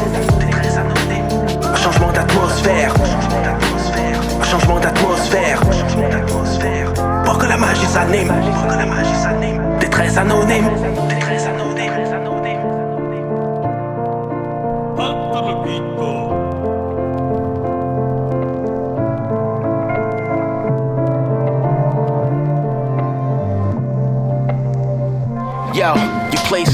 Un 1.71 1.75
changement 1.75 2.11
d'atmosphère. 2.11 2.93
Un 4.41 4.45
changement 4.45 4.79
d'atmosphère. 4.79 5.61
Pour 7.25 7.37
que 7.37 7.45
la 7.45 7.57
magie 7.57 7.85
s'anime. 7.85 8.31
très 8.67 8.77
anonyme. 9.27 9.61
T'es 9.79 9.87
très 9.87 10.17
anonyme. 10.17 10.69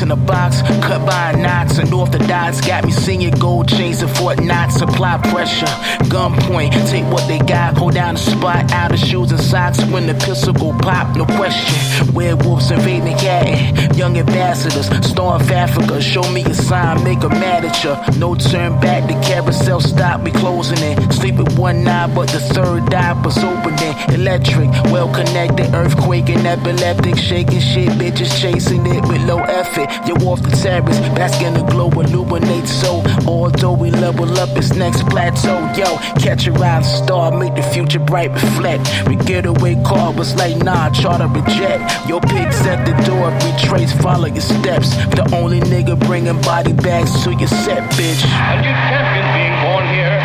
In 0.02 0.12
a 0.12 0.16
box, 0.16 0.62
cut 0.62 1.06
by 1.06 1.34
knots 1.34 1.78
and 1.78 1.94
off 1.94 2.12
the 2.12 2.20
dots. 2.20 2.62
Got 2.62 2.86
me 2.86 2.92
singing 2.92 3.32
gold 3.32 3.68
chains 3.68 4.02
and 4.02 4.12
Fort 4.18 4.42
Knox. 4.42 4.76
Supply 4.76 5.18
pressure, 5.30 5.74
gunpoint. 6.08 6.72
Take 6.89 7.06
what 7.12 7.28
they 7.28 7.39
got, 7.39 7.78
hold 7.78 7.96
down 7.96 8.16
the 8.16 8.20
spot. 8.20 8.72
Out 8.72 8.92
of 8.94 9.00
shoes 9.00 9.32
and 9.32 9.42
socks 9.42 9.84
when 9.86 10.08
the 10.08 10.14
pistol 10.14 10.54
go 10.54 10.72
pop, 10.78 11.16
no 11.16 11.26
question. 11.26 12.14
Werewolves 12.14 12.72
invading 12.72 13.18
cat, 13.18 13.96
young 13.98 14.18
ambassadors. 14.18 14.88
Storm 15.06 15.42
Africa, 15.42 16.02
show 16.02 16.24
me 16.32 16.44
a 16.44 16.54
sign, 16.54 17.04
make 17.04 17.24
a 17.24 17.30
mad 17.30 17.66
at 17.66 17.84
ya. 17.84 18.02
No 18.18 18.36
turn 18.36 18.80
back, 18.80 19.08
the 19.08 19.20
carousel 19.28 19.82
stop, 19.82 20.22
we 20.24 20.32
closing 20.32 20.80
it. 20.80 21.14
Sleep 21.14 21.36
one 21.58 21.88
eye, 21.88 22.08
but 22.14 22.30
the 22.30 22.39
third 22.39 22.94
eye 22.94 23.14
was 23.24 23.38
opening. 23.38 23.96
Electric, 24.14 24.70
well 24.92 25.12
connected, 25.14 25.74
earthquake 25.74 26.30
and 26.30 26.46
epileptic, 26.46 27.18
shaking 27.18 27.60
shit, 27.60 27.89
bitches 28.00 28.39
chasing 28.42 28.86
it 28.86 29.02
with 29.08 29.22
low 29.28 29.39
effort. 29.39 29.81
You 30.06 30.16
off 30.28 30.42
the 30.42 30.52
terrace, 30.52 31.00
bask 31.16 31.42
in 31.42 31.54
the 31.54 31.64
glow, 31.64 31.90
illuminate 31.90 32.68
so. 32.68 33.04
Although 33.28 33.74
we 33.74 33.92
level 33.92 34.30
up 34.40 34.56
its 34.58 34.74
next 34.74 35.04
plateau, 35.08 35.60
yo, 35.76 35.98
catch 36.20 36.48
a 36.48 36.52
rising 36.52 37.06
star, 37.06 37.32
make 37.32 37.56
the 37.56 37.64
future 37.64 38.00
bright 38.00 38.32
reflect. 38.32 38.90
We 39.08 39.16
get 39.16 39.46
away 39.46 39.76
car 39.84 40.12
was 40.14 40.36
like 40.36 40.58
nah, 40.58 40.90
charter 40.90 41.26
a 41.26 41.42
jet. 41.58 41.80
Your 42.08 42.22
pigs 42.22 42.62
at 42.68 42.86
the 42.86 42.94
door, 43.06 43.32
retrace, 43.46 43.94
follow 44.02 44.28
your 44.28 44.42
steps. 44.42 44.96
The 45.16 45.28
only 45.36 45.60
nigga 45.62 46.00
bringing 46.08 46.40
body 46.42 46.74
bags 46.74 47.24
to 47.24 47.32
your 47.32 47.48
set, 47.48 47.84
bitch. 47.98 48.22
A 48.26 48.62
new 48.62 48.76
champion 48.90 49.28
being 49.34 49.56
born 49.64 49.86
here. 49.90 50.20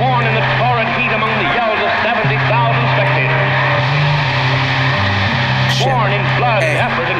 Born 0.00 0.26
in 0.26 0.34
the 0.34 0.46
torrent 0.58 0.90
heat 0.96 1.12
among 1.12 1.32
the 1.40 1.48
yells 1.56 1.80
of 1.80 1.92
70,000 2.04 2.36
spectators. 2.96 3.52
Born 5.82 6.12
in 6.12 6.22
blood, 6.38 6.62
effort, 6.62 7.06
and 7.06 7.06
pain. 7.06 7.11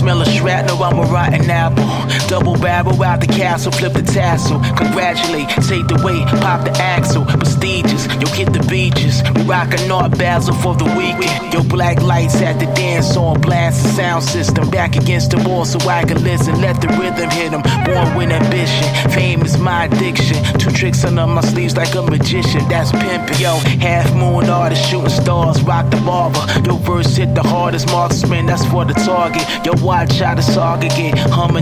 Smell 0.00 0.22
of 0.22 0.28
shrapnel, 0.28 0.82
I'm 0.82 0.98
a 0.98 1.02
rotten 1.02 1.50
apple. 1.50 1.84
Double 2.26 2.56
barrel 2.56 3.02
out 3.02 3.20
the 3.20 3.26
castle, 3.26 3.70
flip 3.70 3.92
the 3.92 4.02
tassel. 4.02 4.58
Congratulate, 4.76 5.48
take 5.68 5.86
the 5.88 6.00
weight, 6.02 6.26
pop 6.40 6.64
the 6.64 6.72
axle. 6.80 7.24
Prestigious, 7.26 8.06
yo, 8.20 8.26
hit 8.32 8.52
the 8.52 8.64
beaches. 8.70 9.22
We 9.34 9.42
rockin' 9.42 9.90
Art 9.90 10.16
Basel 10.16 10.54
for 10.54 10.74
the 10.74 10.88
weekend. 10.96 11.52
Yo, 11.52 11.62
black 11.62 12.00
lights 12.00 12.40
at 12.40 12.58
the 12.58 12.66
dance 12.72 13.14
on, 13.16 13.40
blast 13.42 13.82
the 13.82 13.88
sound 13.90 14.24
system. 14.24 14.70
Back 14.70 14.96
against 14.96 15.32
the 15.32 15.38
wall 15.46 15.66
so 15.66 15.78
I 15.88 16.02
can 16.04 16.22
listen. 16.24 16.60
Let 16.62 16.80
the 16.80 16.88
rhythm 16.88 17.28
hit 17.30 17.50
hit 17.50 17.52
'em. 17.52 17.62
Born 17.84 18.14
with 18.16 18.30
ambition, 18.30 18.88
fame 19.10 19.42
is 19.42 19.58
my 19.58 19.84
addiction. 19.84 20.38
Two 20.58 20.70
tricks 20.70 21.04
under 21.04 21.26
my 21.26 21.42
sleeves 21.42 21.76
like 21.76 21.94
a 21.94 22.02
magician, 22.02 22.66
that's 22.68 22.92
pimpin'. 22.92 23.38
Yo, 23.38 23.58
half 23.80 24.12
moon 24.14 24.48
artist, 24.48 24.88
shooting 24.88 25.10
stars, 25.10 25.60
rock 25.62 25.90
the 25.90 25.98
barber. 25.98 26.44
Yo, 26.64 26.76
verse 26.76 27.16
hit 27.16 27.34
the 27.34 27.42
hardest 27.42 27.86
marksman, 27.88 28.46
that's 28.46 28.64
for 28.66 28.84
the 28.84 28.94
target. 28.94 29.44
Yo, 29.64 29.72
watch 29.90 30.20
how 30.20 30.36
the 30.36 30.42
saga 30.42 30.88
get 30.88 31.16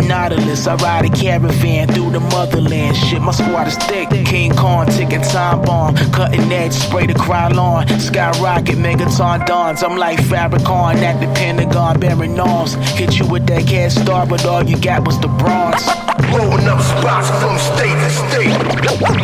nautilus. 0.07 0.67
I 0.67 0.75
ride 0.75 1.07
a 1.07 1.09
caravan 1.09 1.89
through 1.89 2.11
the 2.11 2.21
motherland. 2.21 2.95
Shit, 2.95 3.23
my 3.23 3.33
squad 3.33 3.69
is 3.69 3.77
thick. 3.89 4.11
King 4.27 4.53
Kong 4.55 4.87
ticking 4.87 5.23
time 5.23 5.63
bomb, 5.63 5.95
cutting 6.13 6.53
edge, 6.53 6.75
spray 6.75 7.07
the 7.07 7.15
krylon. 7.15 7.89
Skyrocket, 7.99 8.77
megaton 8.77 9.47
dawns. 9.47 9.83
I'm 9.83 9.97
like 9.97 10.19
Fabricon 10.31 10.97
at 11.09 11.21
the 11.21 11.29
Pentagon, 11.39 12.01
bearing 12.01 12.39
arms. 12.39 12.75
Hit 12.99 13.19
you 13.19 13.27
with 13.27 13.47
that 13.47 13.67
cash 13.67 13.95
star, 13.95 14.27
but 14.27 14.45
all 14.45 14.63
you 14.63 14.79
got 14.79 15.07
was 15.07 15.19
the 15.21 15.29
bronze. 15.29 16.18
Blowing 16.31 16.69
up 16.69 16.81
spots 16.81 17.31
from 17.41 17.57
state 17.59 17.97
to 17.97 18.11
state. 18.11 18.53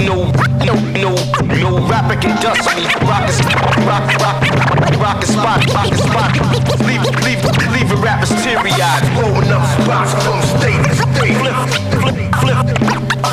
No, 0.05 0.33
no, 0.65 0.75
no, 0.97 1.13
no 1.61 1.87
rapper 1.87 2.17
can 2.17 2.35
dust 2.41 2.65
me. 2.77 2.85
Rock 3.05 3.29
a, 3.29 3.35
rock, 3.85 4.09
rock, 4.21 4.41
rock 4.99 5.23
a 5.23 5.27
spot, 5.27 5.61
rock 5.75 5.93
a 5.93 5.99
spot. 5.99 6.33
Leave, 6.87 7.05
leave, 7.25 7.45
leave 7.73 7.91
a 7.93 7.97
rappers 7.97 8.31
teary 8.43 8.73
eyed. 8.81 9.05
Blowing 9.21 9.53
up 9.53 9.65
spots 9.83 10.13
from 10.25 10.41
state 10.57 10.81
to 10.81 10.95
state. 10.95 11.37
Flip, 11.37 11.57
flip, 12.01 12.17
flip, 12.41 12.59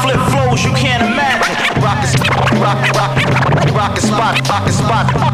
flip 0.04 0.20
flows 0.32 0.64
you 0.64 0.74
can't 0.74 1.04
imagine. 1.04 1.56
Rock 1.82 2.04
a, 2.04 2.60
rock, 2.60 2.80
rock, 2.96 3.74
rock 3.74 3.98
a 3.98 4.02
spot, 4.02 4.50
rock 4.50 4.68
a 4.68 4.72
spot. 4.72 5.31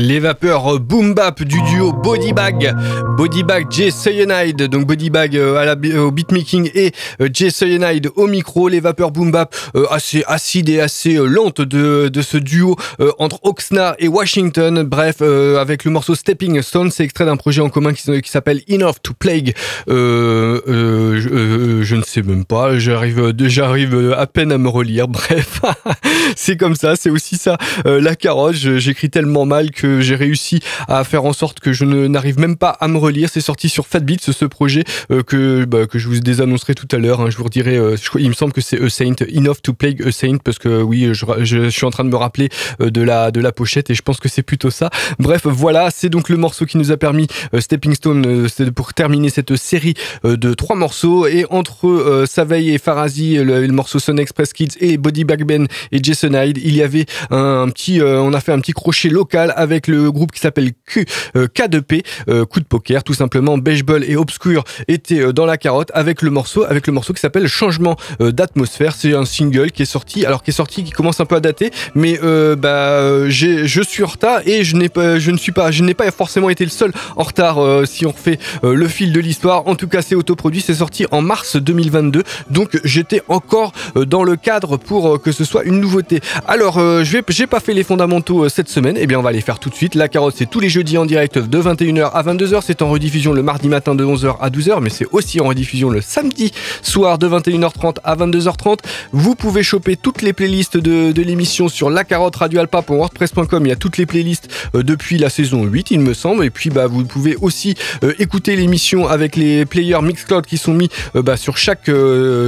Les 0.00 0.18
vapeurs 0.18 0.80
boom 0.80 1.12
bap 1.12 1.42
du 1.42 1.60
duo 1.60 1.92
Bodybag, 1.92 2.74
Bodybag 3.18 3.70
Jay 3.70 3.90
Cyanide, 3.90 4.62
donc 4.62 4.86
Bodybag 4.86 5.36
euh, 5.36 5.56
à 5.56 5.66
la, 5.66 6.00
au 6.00 6.10
beatmaking 6.10 6.70
et 6.74 6.92
euh, 7.20 7.28
Jay 7.30 7.50
Cyanide 7.50 8.08
au 8.16 8.26
micro. 8.26 8.70
Les 8.70 8.80
vapeurs 8.80 9.10
boom 9.10 9.30
bap 9.30 9.54
euh, 9.76 9.84
assez 9.90 10.24
acides 10.26 10.70
et 10.70 10.80
assez 10.80 11.16
euh, 11.16 11.26
lentes 11.26 11.60
de, 11.60 12.08
de 12.08 12.22
ce 12.22 12.38
duo 12.38 12.76
euh, 13.00 13.12
entre 13.18 13.40
Oxnard 13.42 13.94
et 13.98 14.08
Washington. 14.08 14.84
Bref, 14.84 15.16
euh, 15.20 15.58
avec 15.58 15.84
le 15.84 15.90
morceau 15.90 16.14
Stepping 16.14 16.62
Stone, 16.62 16.90
c'est 16.90 17.04
extrait 17.04 17.26
d'un 17.26 17.36
projet 17.36 17.60
en 17.60 17.68
commun 17.68 17.92
qui, 17.92 18.30
s'appelle 18.30 18.62
Enough 18.70 19.02
to 19.02 19.12
Plague. 19.12 19.52
Euh, 19.90 20.62
euh, 20.66 21.20
je, 21.20 21.28
euh, 21.28 21.82
je 21.82 21.96
ne 21.96 22.02
sais 22.02 22.22
même 22.22 22.46
pas, 22.46 22.78
j'arrive, 22.78 23.34
j'arrive 23.38 24.14
à 24.16 24.26
peine 24.26 24.50
à 24.50 24.56
me 24.56 24.70
relire. 24.70 25.08
Bref, 25.08 25.60
c'est 26.36 26.56
comme 26.56 26.74
ça, 26.74 26.96
c'est 26.96 27.10
aussi 27.10 27.36
ça 27.36 27.58
euh, 27.84 28.00
la 28.00 28.16
carotte. 28.16 28.54
J'écris 28.54 29.10
tellement 29.10 29.44
mal 29.44 29.70
que 29.72 29.89
j'ai 30.00 30.14
réussi 30.14 30.60
à 30.88 31.02
faire 31.04 31.24
en 31.24 31.32
sorte 31.32 31.60
que 31.60 31.72
je 31.72 31.84
n'arrive 31.84 32.38
même 32.38 32.56
pas 32.56 32.70
à 32.70 32.88
me 32.88 32.98
relire. 32.98 33.28
C'est 33.32 33.40
sorti 33.40 33.68
sur 33.68 33.86
Fat 33.86 34.00
Beats, 34.00 34.32
ce 34.32 34.44
projet 34.44 34.84
euh, 35.10 35.22
que 35.22 35.64
bah, 35.64 35.86
que 35.86 35.98
je 35.98 36.08
vous 36.08 36.20
désannoncerai 36.20 36.74
tout 36.74 36.88
à 36.92 36.98
l'heure. 36.98 37.20
hein. 37.20 37.30
Je 37.30 37.36
vous 37.36 37.44
redirai. 37.44 37.76
euh, 37.76 37.96
je 37.96 38.10
il 38.18 38.28
me 38.28 38.34
semble 38.34 38.52
que 38.52 38.60
c'est 38.60 38.80
A 38.80 38.88
Saint, 38.88 39.14
Enough 39.34 39.56
to 39.62 39.72
Plague 39.72 40.02
A 40.06 40.12
Saint, 40.12 40.36
parce 40.44 40.58
que 40.58 40.82
oui, 40.82 41.10
je, 41.12 41.24
je, 41.42 41.68
suis 41.70 41.86
en 41.86 41.90
train 41.90 42.04
de 42.04 42.10
me 42.10 42.16
rappeler 42.16 42.48
euh, 42.80 42.90
de 42.90 43.02
la 43.02 43.30
de 43.30 43.40
la 43.40 43.52
pochette 43.52 43.90
et 43.90 43.94
je 43.94 44.02
pense 44.02 44.18
que 44.18 44.28
c'est 44.28 44.42
plutôt 44.42 44.70
ça. 44.70 44.90
Bref, 45.18 45.46
voilà, 45.46 45.90
c'est 45.90 46.08
donc 46.08 46.28
le 46.28 46.36
morceau 46.36 46.66
qui 46.66 46.78
nous 46.78 46.92
a 46.92 46.96
permis 46.96 47.26
euh, 47.54 47.60
Stepping 47.60 47.94
Stone, 47.94 48.24
euh, 48.26 48.70
pour 48.74 48.94
terminer 48.94 49.30
cette 49.30 49.56
série 49.56 49.94
de 50.24 50.54
trois 50.54 50.76
morceaux 50.76 51.26
et 51.26 51.46
entre 51.50 52.24
Saveille 52.26 52.70
et 52.70 52.78
Farazi, 52.78 53.36
le, 53.36 53.66
morceau 53.68 53.98
Sun 53.98 54.18
Express 54.18 54.52
Kids 54.52 54.76
et 54.80 54.96
Body 54.96 55.24
Bag 55.24 55.44
Ben 55.44 55.66
et 55.92 55.98
Jason 56.02 56.32
Hyde, 56.32 56.58
il 56.62 56.76
y 56.76 56.82
avait 56.82 57.06
un, 57.30 57.68
petit, 57.68 58.00
euh, 58.00 58.20
on 58.20 58.32
a 58.32 58.40
fait 58.40 58.52
un 58.52 58.60
petit 58.60 58.72
crochet 58.72 59.08
local 59.08 59.52
avec 59.56 59.79
le 59.86 60.10
groupe 60.10 60.32
qui 60.32 60.40
s'appelle 60.40 60.72
Q, 60.86 61.06
euh, 61.36 61.46
K2P, 61.46 62.04
euh, 62.28 62.44
coup 62.44 62.60
de 62.60 62.64
poker, 62.64 63.04
tout 63.04 63.14
simplement. 63.14 63.58
Beige 63.58 63.84
Bull 63.84 64.04
et 64.04 64.16
Obscure 64.16 64.64
étaient 64.88 65.20
euh, 65.20 65.32
dans 65.32 65.46
la 65.46 65.56
carotte 65.56 65.90
avec 65.94 66.22
le 66.22 66.30
morceau, 66.30 66.64
avec 66.64 66.86
le 66.86 66.92
morceau 66.92 67.12
qui 67.12 67.20
s'appelle 67.20 67.46
Changement 67.46 67.96
d'atmosphère. 68.18 68.94
C'est 68.94 69.14
un 69.14 69.24
single 69.24 69.70
qui 69.70 69.82
est 69.82 69.86
sorti, 69.86 70.26
alors 70.26 70.42
qui 70.42 70.50
est 70.50 70.54
sorti, 70.54 70.84
qui 70.84 70.90
commence 70.90 71.20
un 71.20 71.26
peu 71.26 71.36
à 71.36 71.40
dater, 71.40 71.70
mais 71.94 72.18
bah, 72.56 73.28
je 73.28 73.82
suis 73.86 74.02
en 74.02 74.06
retard 74.06 74.40
et 74.46 74.64
je 74.64 74.76
n'ai 74.76 74.88
pas, 74.88 75.18
je 75.18 75.30
ne 75.30 75.36
suis 75.36 75.52
pas, 75.52 75.70
je 75.70 75.82
n'ai 75.82 75.94
pas 75.94 76.10
forcément 76.10 76.50
été 76.50 76.64
le 76.64 76.70
seul 76.70 76.92
en 77.16 77.22
retard 77.22 77.86
si 77.86 78.06
on 78.06 78.10
refait 78.10 78.38
le 78.62 78.88
fil 78.88 79.12
de 79.12 79.20
l'histoire. 79.20 79.66
En 79.66 79.74
tout 79.74 79.88
cas, 79.88 80.02
c'est 80.02 80.14
autoproduit, 80.14 80.60
c'est 80.60 80.74
sorti 80.74 81.06
en 81.10 81.22
mars 81.22 81.56
2022, 81.56 82.22
donc 82.50 82.78
j'étais 82.84 83.22
encore 83.28 83.72
dans 83.94 84.24
le 84.24 84.36
cadre 84.36 84.76
pour 84.76 85.20
que 85.20 85.32
ce 85.32 85.44
soit 85.44 85.64
une 85.64 85.80
nouveauté. 85.80 86.20
Alors, 86.46 86.78
je 86.78 87.20
j'ai 87.28 87.46
pas 87.46 87.60
fait 87.60 87.74
les 87.74 87.84
fondamentaux 87.84 88.48
cette 88.48 88.68
semaine, 88.68 88.96
et 88.96 89.06
bien 89.06 89.18
on 89.18 89.22
va 89.22 89.32
les 89.32 89.40
faire 89.40 89.58
tout 89.58 89.69
La 89.94 90.08
carotte, 90.08 90.34
c'est 90.36 90.48
tous 90.48 90.60
les 90.60 90.68
jeudis 90.68 90.98
en 90.98 91.06
direct 91.06 91.38
de 91.38 91.62
21h 91.62 92.10
à 92.12 92.22
22h. 92.22 92.60
C'est 92.64 92.82
en 92.82 92.90
rediffusion 92.90 93.32
le 93.32 93.42
mardi 93.42 93.68
matin 93.68 93.94
de 93.94 94.04
11h 94.04 94.36
à 94.40 94.50
12h, 94.50 94.80
mais 94.80 94.90
c'est 94.90 95.06
aussi 95.10 95.40
en 95.40 95.46
rediffusion 95.46 95.90
le 95.90 96.00
samedi 96.00 96.52
soir 96.82 97.18
de 97.18 97.28
21h30 97.28 97.96
à 98.04 98.16
22h30. 98.16 98.78
Vous 99.12 99.34
pouvez 99.34 99.62
choper 99.62 99.96
toutes 99.96 100.22
les 100.22 100.32
playlists 100.32 100.76
de, 100.76 101.22
l'émission 101.22 101.68
sur 101.68 101.88
la 101.88 102.04
carotte 102.04 102.36
radioalpa.wordpress.com. 102.36 103.66
Il 103.66 103.68
y 103.68 103.72
a 103.72 103.76
toutes 103.76 103.96
les 103.96 104.06
playlists 104.06 104.48
euh, 104.74 104.82
depuis 104.82 105.18
la 105.18 105.30
saison 105.30 105.64
8, 105.64 105.92
il 105.92 106.00
me 106.00 106.14
semble. 106.14 106.44
Et 106.44 106.50
puis, 106.50 106.68
bah, 106.70 106.86
vous 106.86 107.04
pouvez 107.04 107.36
aussi 107.36 107.74
euh, 108.04 108.12
écouter 108.18 108.56
l'émission 108.56 109.08
avec 109.08 109.36
les 109.36 109.64
players 109.64 110.02
Mixcloud 110.02 110.46
qui 110.46 110.58
sont 110.58 110.74
mis 110.74 110.88
euh, 111.16 111.22
bah, 111.22 111.36
sur 111.36 111.56
chaque 111.56 111.90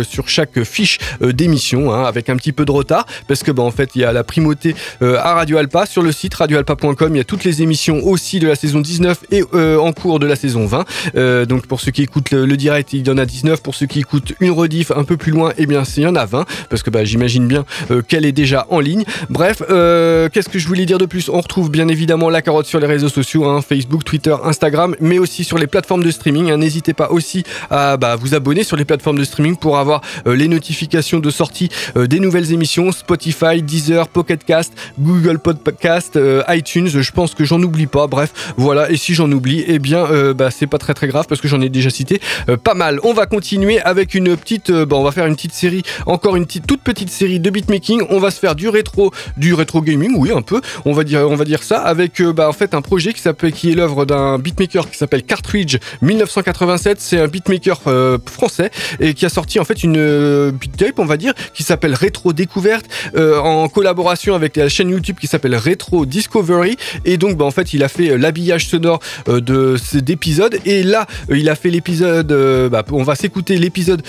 sur 0.02 0.28
chaque 0.28 0.62
fiche 0.64 0.98
d'émission, 1.20 1.92
hein, 1.92 2.04
avec 2.04 2.28
un 2.28 2.36
petit 2.36 2.52
peu 2.52 2.64
de 2.64 2.72
retard, 2.72 3.06
parce 3.26 3.42
que 3.42 3.50
bah, 3.50 3.62
en 3.62 3.70
fait, 3.70 3.90
il 3.94 4.02
y 4.02 4.04
a 4.04 4.12
la 4.12 4.24
primauté 4.24 4.74
à 5.00 5.34
Radio 5.34 5.56
Alpa 5.56 5.86
sur 5.86 6.02
le 6.02 6.12
site 6.12 6.34
radioalpa.com. 6.34 7.11
Il 7.14 7.18
y 7.18 7.20
a 7.20 7.24
toutes 7.24 7.44
les 7.44 7.62
émissions 7.62 8.00
aussi 8.04 8.38
de 8.38 8.46
la 8.48 8.54
saison 8.54 8.80
19 8.80 9.24
et 9.30 9.42
euh, 9.54 9.78
en 9.78 9.92
cours 9.92 10.18
de 10.18 10.26
la 10.26 10.36
saison 10.36 10.66
20. 10.66 10.84
Euh, 11.14 11.44
donc 11.44 11.66
pour 11.66 11.80
ceux 11.80 11.90
qui 11.90 12.02
écoutent 12.02 12.30
le, 12.30 12.56
direct, 12.56 12.92
il 12.92 13.06
y 13.06 13.10
en 13.10 13.18
a 13.18 13.26
19. 13.26 13.62
Pour 13.62 13.74
ceux 13.74 13.86
qui 13.86 14.00
écoutent 14.00 14.32
une 14.40 14.50
rediff 14.50 14.90
un 14.90 15.04
peu 15.04 15.16
plus 15.16 15.32
loin, 15.32 15.52
eh 15.58 15.66
bien, 15.66 15.82
il 15.96 16.02
y 16.02 16.06
en 16.06 16.14
a 16.14 16.24
20, 16.24 16.44
parce 16.70 16.82
que 16.82 16.90
bah, 16.90 17.04
j'imagine 17.04 17.46
bien 17.46 17.64
euh, 17.90 18.02
qu'elle 18.02 18.24
est 18.24 18.32
déjà 18.32 18.66
en 18.70 18.80
ligne. 18.80 19.04
Bref, 19.28 19.58
qu'est-ce 19.58 20.48
que 20.48 20.58
je 20.58 20.66
voulais 20.66 20.86
dire 20.86 20.98
de 20.98 21.06
plus? 21.06 21.28
On 21.28 21.40
retrouve 21.40 21.70
bien 21.70 21.88
évidemment 21.88 22.30
la 22.30 22.42
carotte 22.42 22.66
sur 22.66 22.80
les 22.80 22.86
réseaux 22.86 23.08
sociaux, 23.08 23.44
hein, 23.44 23.60
Facebook, 23.62 24.04
Twitter, 24.04 24.34
Instagram, 24.44 24.96
mais 25.00 25.18
aussi 25.18 25.44
sur 25.44 25.58
les 25.58 25.66
plateformes 25.66 26.04
de 26.04 26.10
streaming. 26.10 26.50
hein. 26.50 26.56
N'hésitez 26.56 26.94
pas 26.94 27.10
aussi 27.10 27.44
à 27.70 27.96
bah, 27.96 28.16
vous 28.16 28.34
abonner 28.34 28.64
sur 28.64 28.76
les 28.76 28.84
plateformes 28.84 29.18
de 29.18 29.24
streaming 29.24 29.56
pour 29.56 29.78
avoir 29.78 30.00
les 30.26 30.48
notifications 30.48 31.18
de 31.18 31.30
sortie 31.30 31.68
des 31.96 32.20
nouvelles 32.20 32.52
émissions 32.52 32.92
Spotify, 32.92 33.62
Deezer, 33.62 34.08
Pocket 34.08 34.44
Cast, 34.44 34.72
Google 34.98 35.38
Podcast, 35.38 36.18
iTunes. 36.48 37.01
Je 37.02 37.10
pense 37.10 37.34
que 37.34 37.44
j'en 37.44 37.62
oublie 37.62 37.86
pas. 37.86 38.06
Bref, 38.06 38.32
voilà. 38.56 38.90
Et 38.90 38.96
si 38.96 39.14
j'en 39.14 39.30
oublie, 39.30 39.64
eh 39.66 39.78
bien, 39.78 40.06
euh, 40.06 40.34
bah, 40.34 40.50
c'est 40.50 40.66
pas 40.66 40.78
très 40.78 40.94
très 40.94 41.08
grave 41.08 41.26
parce 41.28 41.40
que 41.40 41.48
j'en 41.48 41.60
ai 41.60 41.68
déjà 41.68 41.90
cité 41.90 42.20
euh, 42.48 42.56
pas 42.56 42.74
mal. 42.74 43.00
On 43.02 43.12
va 43.12 43.26
continuer 43.26 43.80
avec 43.80 44.14
une 44.14 44.36
petite, 44.36 44.70
euh, 44.70 44.86
bah, 44.86 44.96
on 44.96 45.02
va 45.02 45.12
faire 45.12 45.26
une 45.26 45.34
petite 45.34 45.52
série, 45.52 45.82
encore 46.06 46.36
une 46.36 46.46
petite, 46.46 46.66
toute 46.66 46.82
petite 46.82 47.10
série 47.10 47.40
de 47.40 47.50
beatmaking. 47.50 48.02
On 48.08 48.18
va 48.18 48.30
se 48.30 48.38
faire 48.38 48.54
du 48.54 48.68
rétro, 48.68 49.12
du 49.36 49.54
rétro 49.54 49.82
gaming, 49.82 50.14
oui 50.16 50.30
un 50.32 50.42
peu. 50.42 50.60
On 50.84 50.92
va 50.92 51.04
dire, 51.04 51.20
on 51.28 51.34
va 51.34 51.44
dire 51.44 51.62
ça 51.62 51.80
avec, 51.80 52.22
bah, 52.22 52.48
en 52.48 52.52
fait, 52.52 52.74
un 52.74 52.82
projet 52.82 53.12
qui 53.12 53.20
s'appelle, 53.20 53.52
est 53.52 53.74
l'œuvre 53.74 54.04
d'un 54.04 54.38
beatmaker 54.38 54.90
qui 54.90 54.96
s'appelle 54.96 55.24
Cartridge 55.24 55.78
1987. 56.02 57.00
C'est 57.00 57.18
un 57.18 57.28
beatmaker 57.28 57.80
français 58.26 58.70
et 59.00 59.14
qui 59.14 59.26
a 59.26 59.28
sorti 59.28 59.58
en 59.58 59.64
fait 59.64 59.82
une 59.82 60.50
beat 60.50 60.76
tape, 60.76 60.98
on 60.98 61.04
va 61.04 61.16
dire, 61.16 61.34
qui 61.54 61.62
s'appelle 61.62 61.94
Rétro 61.94 62.32
Découverte 62.32 62.86
en 63.16 63.68
collaboration 63.68 64.34
avec 64.34 64.56
la 64.56 64.68
chaîne 64.68 64.90
YouTube 64.90 65.16
qui 65.20 65.26
s'appelle 65.26 65.56
Retro 65.56 66.06
Discovery. 66.06 66.76
Et 67.04 67.16
donc, 67.16 67.36
bah, 67.36 67.44
en 67.44 67.50
fait, 67.50 67.72
il 67.74 67.82
a 67.82 67.88
fait 67.88 68.10
euh, 68.10 68.16
l'habillage 68.16 68.66
sonore 68.66 69.00
euh, 69.28 69.40
de 69.40 69.76
cet 69.76 70.10
épisode. 70.10 70.58
Et 70.64 70.82
là, 70.82 71.06
euh, 71.30 71.38
il 71.38 71.48
a 71.48 71.54
fait 71.54 71.70
l'épisode. 71.70 72.28
bah, 72.70 72.84
on 72.92 73.02
va 73.02 73.14
s'écouter 73.14 73.56
l'épisode 73.56 74.02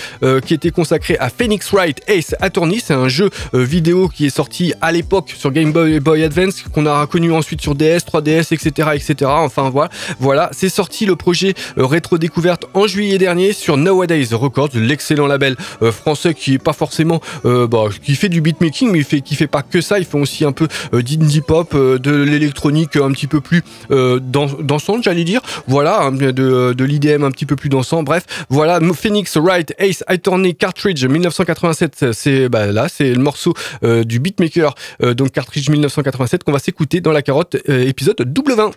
qui 0.44 0.54
était 0.54 0.70
consacré 0.70 1.16
à 1.18 1.28
Phoenix 1.28 1.70
Wright 1.72 2.00
Ace 2.08 2.34
Attorney. 2.40 2.80
C'est 2.84 2.94
un 2.94 3.08
jeu 3.08 3.30
vidéo 3.52 4.08
qui 4.08 4.26
est 4.26 4.34
sorti 4.34 4.72
à 4.80 4.92
l'époque 4.92 5.32
sur 5.36 5.50
Game 5.50 5.72
Boy, 5.72 6.00
Boy 6.00 6.24
Advance, 6.24 6.62
qu'on 6.72 6.86
a 6.86 7.06
connu 7.06 7.32
ensuite 7.32 7.60
sur 7.60 7.74
DS, 7.74 7.98
3DS, 7.98 8.54
etc., 8.54 8.90
etc. 8.94 9.30
Enfin 9.34 9.70
voilà, 9.70 9.90
voilà. 10.18 10.50
C'est 10.52 10.68
sorti 10.68 11.06
le 11.06 11.16
projet 11.16 11.54
Rétro 11.76 12.18
Découverte 12.18 12.66
en 12.74 12.86
juillet 12.86 13.18
dernier 13.18 13.52
sur 13.52 13.76
Nowadays 13.76 14.28
Records, 14.32 14.70
l'excellent 14.74 15.26
label 15.26 15.56
français 15.92 16.34
qui 16.34 16.54
est 16.54 16.58
pas 16.58 16.72
forcément, 16.72 17.20
bah, 17.44 17.84
qui 18.02 18.14
fait 18.14 18.28
du 18.28 18.40
beatmaking, 18.40 18.90
mais 18.90 19.04
qui 19.20 19.34
fait 19.34 19.46
pas 19.46 19.62
que 19.62 19.80
ça. 19.80 19.98
Il 19.98 20.04
fait 20.04 20.18
aussi 20.18 20.44
un 20.44 20.52
peu 20.52 20.68
d'indie 20.92 21.40
pop, 21.40 21.74
de 21.74 22.24
un 22.66 23.12
petit 23.12 23.26
peu 23.26 23.40
plus 23.40 23.62
euh, 23.90 24.20
dans, 24.20 24.46
dansante, 24.46 25.04
j'allais 25.04 25.24
dire. 25.24 25.40
Voilà, 25.66 26.02
hein, 26.02 26.12
de, 26.12 26.32
de 26.72 26.84
l'IDM 26.84 27.24
un 27.24 27.30
petit 27.30 27.46
peu 27.46 27.56
plus 27.56 27.68
dansant. 27.68 28.02
Bref, 28.02 28.24
voilà, 28.48 28.80
Phoenix 28.94 29.36
Wright 29.36 29.74
Ace 29.78 30.04
Attorney 30.06 30.54
Cartridge 30.54 31.04
1987. 31.04 32.12
C'est 32.12 32.48
bah, 32.48 32.66
là, 32.66 32.88
c'est 32.88 33.12
le 33.12 33.22
morceau 33.22 33.54
euh, 33.82 34.04
du 34.04 34.18
beatmaker, 34.18 34.74
euh, 35.02 35.14
donc 35.14 35.32
Cartridge 35.32 35.68
1987 35.68 36.44
qu'on 36.44 36.52
va 36.52 36.58
s'écouter 36.58 37.00
dans 37.00 37.12
la 37.12 37.22
carotte 37.22 37.56
euh, 37.68 37.86
épisode 37.86 38.16
double 38.22 38.54
20. 38.54 38.70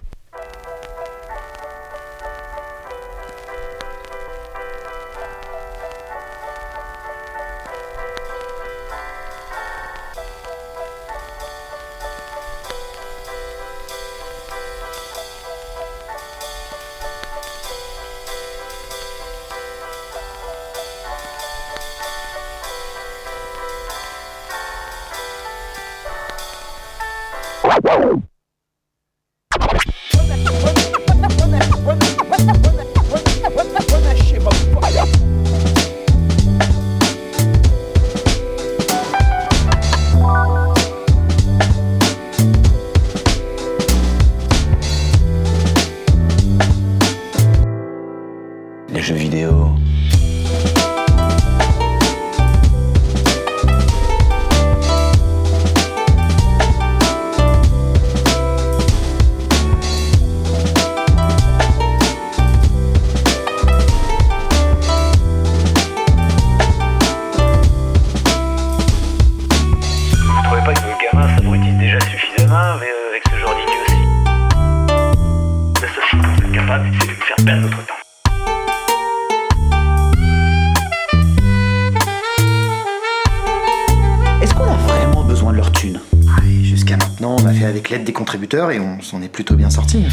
Avec 87.66 87.90
l'aide 87.90 88.04
des 88.04 88.14
contributeurs 88.14 88.72
et 88.72 88.80
on 88.80 89.02
s'en 89.02 89.22
est 89.22 89.30
plutôt 89.30 89.56
bien 89.56 89.70
sorti. 89.70 90.04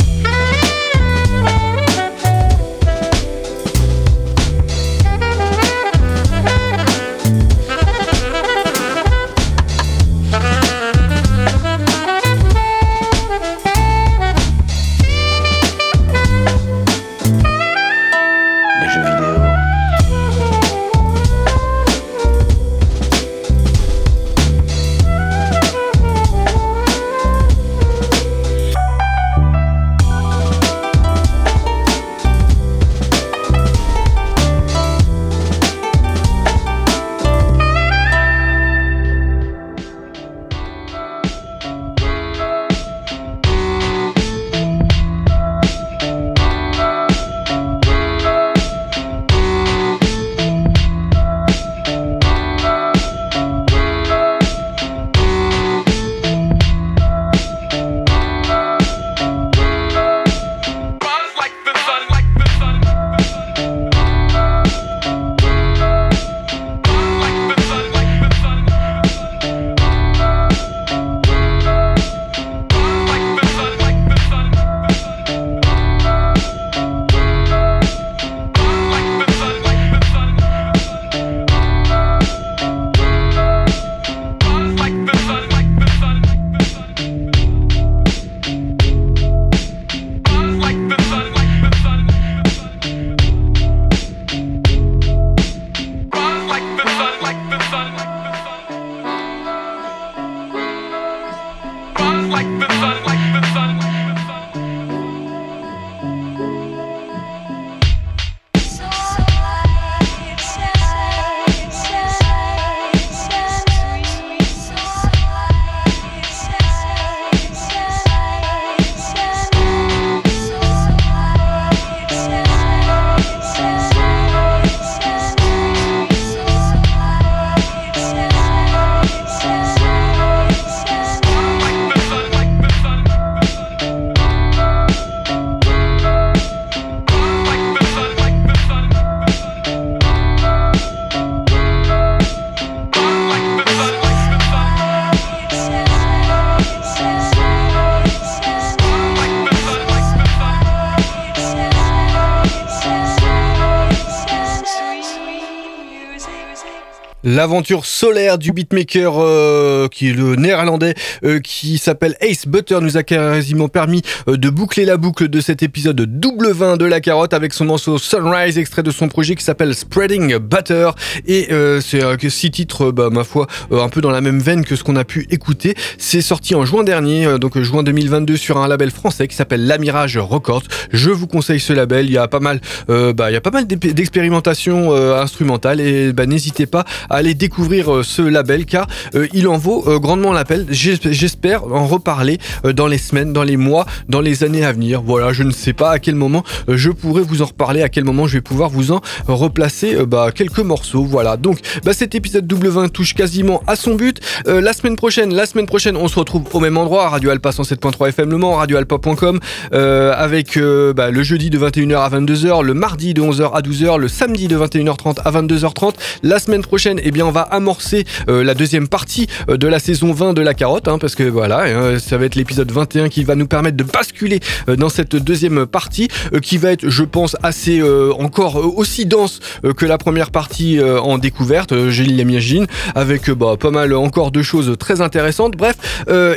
L'aventure 157.45 157.84
solaire 157.84 158.38
du 158.38 158.53
beatmaker 158.53 159.16
euh, 159.18 159.86
qui 159.88 160.09
est 160.09 160.12
le 160.14 160.34
néerlandais 160.34 160.95
euh, 161.24 161.40
qui 161.40 161.76
s'appelle 161.76 162.16
Ace 162.22 162.49
Butter 162.49 162.78
nous 162.80 162.97
a 162.97 163.03
quasiment 163.03 163.68
permis 163.68 164.01
euh, 164.28 164.38
de 164.38 164.49
boucler 164.49 164.86
la 164.86 164.97
boucle 164.97 165.28
de 165.28 165.42
cet 165.42 165.62
épisode 165.62 166.01
double 166.01 166.53
20 166.53 166.78
de 166.78 166.86
la 166.86 167.03
carotte 167.03 167.34
avec 167.34 167.53
son 167.53 167.66
morceau 167.66 167.99
Sunrise 167.99 168.57
extrait 168.57 168.82
de 168.82 168.90
son 168.90 169.09
projet 169.09 169.34
qui 169.34 169.45
s'appelle 169.45 169.74
Spreading 169.74 170.38
Butter. 170.38 170.88
Et 171.26 171.51
c'est 171.82 172.30
six 172.30 172.51
titres 172.51 172.90
bah, 172.90 173.11
ma 173.11 173.24
foi 173.24 173.47
un 173.70 173.90
peu 173.90 174.01
dans 174.01 174.11
la 174.11 174.22
même 174.22 174.38
veine 174.38 174.64
que 174.64 174.74
ce 174.74 174.82
qu'on 174.82 174.97
a 174.97 175.05
pu 175.05 175.26
écouter. 175.28 175.74
C'est 175.99 176.22
sorti 176.22 176.55
en 176.55 176.64
juin 176.64 176.82
dernier 176.82 177.38
donc 177.38 177.61
juin 177.61 177.82
2022 177.82 178.38
sur 178.38 178.57
un 178.57 178.68
label 178.68 178.90
français 178.90 179.28
qui 179.28 179.36
s'appelle 179.36 179.66
L'Amirage 179.66 180.16
Records. 180.16 180.62
Je 180.92 181.11
vous 181.11 181.26
conseille 181.26 181.61
ce 181.61 181.74
label. 181.74 182.07
Il 182.07 182.12
y 182.12 182.18
a 182.18 182.26
pas 182.26 182.40
mal 182.40 182.62
bah, 182.88 183.30
il 183.30 183.34
y 183.34 183.36
a 183.36 183.42
pas 183.42 183.51
mal 183.51 183.66
d'expérimentations 183.66 184.95
instrumentales. 184.95 185.80
Et 185.80 186.14
bah, 186.14 186.24
n'hésitez 186.24 186.64
pas 186.64 186.86
à 187.11 187.16
aller 187.16 187.34
découvrir 187.35 187.93
euh, 187.93 188.03
ce 188.03 188.22
label 188.22 188.64
car 188.64 188.87
euh, 189.14 189.26
il 189.32 189.49
en 189.49 189.59
vaut 189.59 189.85
euh, 189.87 189.99
grandement 189.99 190.32
l'appel. 190.32 190.66
J'espère 190.70 191.64
en 191.64 191.87
reparler 191.87 192.39
dans 192.74 192.87
les 192.87 192.99
semaines, 192.99 193.32
dans 193.32 193.43
les 193.43 193.57
mois, 193.57 193.87
dans 194.09 194.20
les 194.20 194.45
années 194.45 194.64
à 194.64 194.72
venir. 194.72 195.03
Voilà, 195.03 195.32
je 195.32 195.43
ne 195.43 195.51
sais 195.51 195.72
pas 195.72 195.91
à 195.91 195.99
quel 195.99 196.14
moment 196.14 196.43
je 196.68 196.91
pourrais 196.91 197.22
vous 197.22 197.43
en 197.43 197.47
reparler, 197.47 197.82
à 197.82 197.89
quel 197.89 198.05
moment 198.05 198.26
je 198.26 198.35
vais 198.35 198.41
pouvoir 198.41 198.70
vous 198.70 198.93
en 198.93 199.01
replacer 199.26 200.05
bah, 200.07 200.30
quelques 200.35 200.61
morceaux. 200.61 201.05
Voilà, 201.05 201.37
donc 201.37 201.59
bah, 201.85 201.93
cet 201.93 202.14
épisode 202.14 202.47
double 202.47 202.68
20 202.68 202.89
touche 202.89 203.14
quasiment 203.14 203.62
à 203.66 203.76
son 203.76 203.95
but. 203.95 204.20
la 204.47 204.72
semaine 204.72 204.97
prochaine, 204.97 205.35
la 205.35 205.47
semaine 205.47 205.66
prochaine, 205.66 205.97
on 205.97 206.09
se 206.09 206.18
retrouve 206.18 206.45
au 206.53 206.61
même 206.61 206.76
endroit, 206.76 207.09
Radio 207.09 207.30
Alpa 207.30 207.51
107.3 207.51 208.09
FM 208.09 208.30
Le 208.30 208.39
Mans, 208.39 208.55
radioalpa.com, 208.55 209.41
avec 209.72 210.59
bah, 210.59 211.11
le 211.11 211.22
jeudi 211.22 211.51
de 211.51 211.59
21h 211.59 211.97
à 211.97 212.09
22h, 212.09 212.62
le 212.62 212.74
mardi 212.74 213.14
de 213.14 213.22
11h 213.22 213.53
à 213.53 213.61
12h, 213.61 213.99
le 213.99 214.09
samedi 214.09 214.49
de 214.49 214.57
21h30 214.57 215.18
à 215.24 215.30
22h30. 215.30 215.95
La 216.22 216.39
semaine 216.39 216.62
prochaine, 216.62 217.01
eh 217.03 217.11
bien, 217.11 217.24
on 217.25 217.31
va 217.31 217.43
amorcer 217.43 218.05
euh, 218.29 218.45
la 218.45 218.55
deuxième 218.55 218.89
partie 218.89 219.27
euh, 219.49 219.57
de 219.57 219.66
la 219.66 219.79
saison 219.79 220.12
20 220.12 220.35
de 220.35 220.43
la 220.43 220.55
carotte, 220.55 220.89
hein, 220.89 220.99
parce 220.99 221.14
que 221.14 221.25
voilà, 221.25 221.64
hein, 221.64 221.99
ça 221.99 222.18
va 222.18 222.27
être 222.27 222.35
l'épisode 222.35 222.70
21 222.70 223.09
qui 223.09 223.25
va 223.25 223.35
nous 223.35 223.47
permettre 223.47 223.77
de 223.77 223.85
basculer 223.85 224.41
euh, 224.68 224.77
dans 224.77 224.89
cette 224.89 225.16
deuxième 225.16 225.66
partie, 225.66 226.09
qui 226.43 226.59
va 226.59 226.72
être, 226.72 226.89
je 226.89 227.05
pense, 227.05 227.37
assez 227.43 227.83
encore 228.18 228.77
aussi 228.79 229.07
dense 229.07 229.41
que 229.77 229.87
la 229.87 229.99
première 229.99 230.31
partie 230.31 230.81
en 230.83 231.18
découverte, 231.18 231.91
je 231.91 232.03
l'imagine, 232.03 232.66
avec 232.95 233.31
bah, 233.31 233.57
pas 233.59 233.70
mal 233.70 233.95
encore 233.95 234.31
de 234.31 234.43
choses 234.43 234.77
très 234.79 235.01
intéressantes. 235.01 235.57
Bref, 235.57 235.77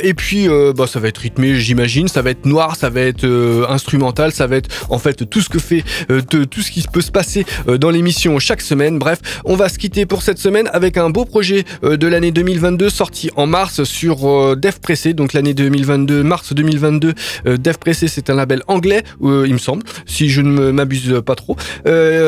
et 0.02 0.14
puis 0.14 0.48
bah, 0.76 0.86
ça 0.86 1.00
va 1.00 1.08
être 1.08 1.18
rythmé, 1.18 1.56
j'imagine, 1.56 2.08
ça 2.08 2.22
va 2.22 2.30
être 2.30 2.46
noir, 2.46 2.76
ça 2.76 2.90
va 2.90 3.00
être 3.00 3.26
instrumental, 3.68 4.32
ça 4.32 4.46
va 4.46 4.56
être 4.56 4.68
en 4.88 4.98
fait 4.98 5.28
tout 5.28 5.40
ce 5.40 5.48
que 5.48 5.58
fait, 5.58 5.84
tout 6.28 6.62
ce 6.62 6.70
qui 6.70 6.84
peut 6.90 7.00
se 7.00 7.10
passer 7.10 7.44
dans 7.66 7.90
l'émission 7.90 8.38
chaque 8.38 8.62
semaine. 8.62 8.98
Bref, 8.98 9.20
on 9.44 9.56
va 9.56 9.68
se 9.68 9.78
quitter 9.78 10.06
pour 10.06 10.22
cette 10.22 10.38
semaine 10.38 10.67
avec 10.72 10.96
un 10.96 11.10
beau 11.10 11.24
projet 11.24 11.64
euh, 11.84 11.96
de 11.96 12.06
l'année 12.06 12.30
2022 12.30 12.90
sorti 12.90 13.30
en 13.36 13.46
mars 13.46 13.84
sur 13.84 14.28
euh, 14.28 14.56
Dev 14.56 14.78
Pressé, 14.80 15.14
donc 15.14 15.32
l'année 15.32 15.54
2022, 15.54 16.22
mars 16.22 16.52
2022. 16.52 17.14
Euh, 17.46 17.56
Dev 17.56 17.78
Pressé, 17.78 18.08
c'est 18.08 18.30
un 18.30 18.34
label 18.34 18.62
anglais, 18.68 19.02
il 19.22 19.52
me 19.52 19.58
semble, 19.58 19.82
si 20.06 20.28
je 20.28 20.40
ne 20.40 20.70
m'abuse 20.70 21.20
pas 21.24 21.34
trop. 21.34 21.56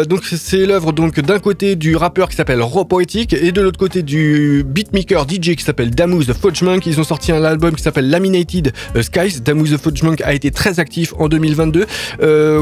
donc 0.08 0.24
c'est 0.24 0.66
l'œuvre 0.66 0.92
d'un 0.92 1.38
côté 1.38 1.76
du 1.76 1.96
rappeur 1.96 2.28
qui 2.28 2.36
s'appelle 2.36 2.62
Raw 2.62 2.84
Poetic 2.84 3.32
et 3.32 3.52
de 3.52 3.60
l'autre 3.60 3.78
côté 3.78 4.02
du 4.02 4.64
beatmaker 4.66 5.26
DJ 5.28 5.54
qui 5.56 5.64
s'appelle 5.64 5.90
Damus 5.90 6.26
the 6.26 6.32
Fudge 6.32 6.62
Monk. 6.62 6.86
Ils 6.86 7.00
ont 7.00 7.04
sorti 7.04 7.32
un 7.32 7.44
album 7.44 7.74
qui 7.74 7.82
s'appelle 7.82 8.08
Laminated 8.08 8.72
Skies. 9.00 9.40
Damus 9.40 9.70
the 9.70 9.78
Fudge 9.78 10.02
Monk 10.02 10.20
a 10.22 10.34
été 10.34 10.50
très 10.50 10.80
actif 10.80 11.14
en 11.18 11.28
2022. 11.28 11.86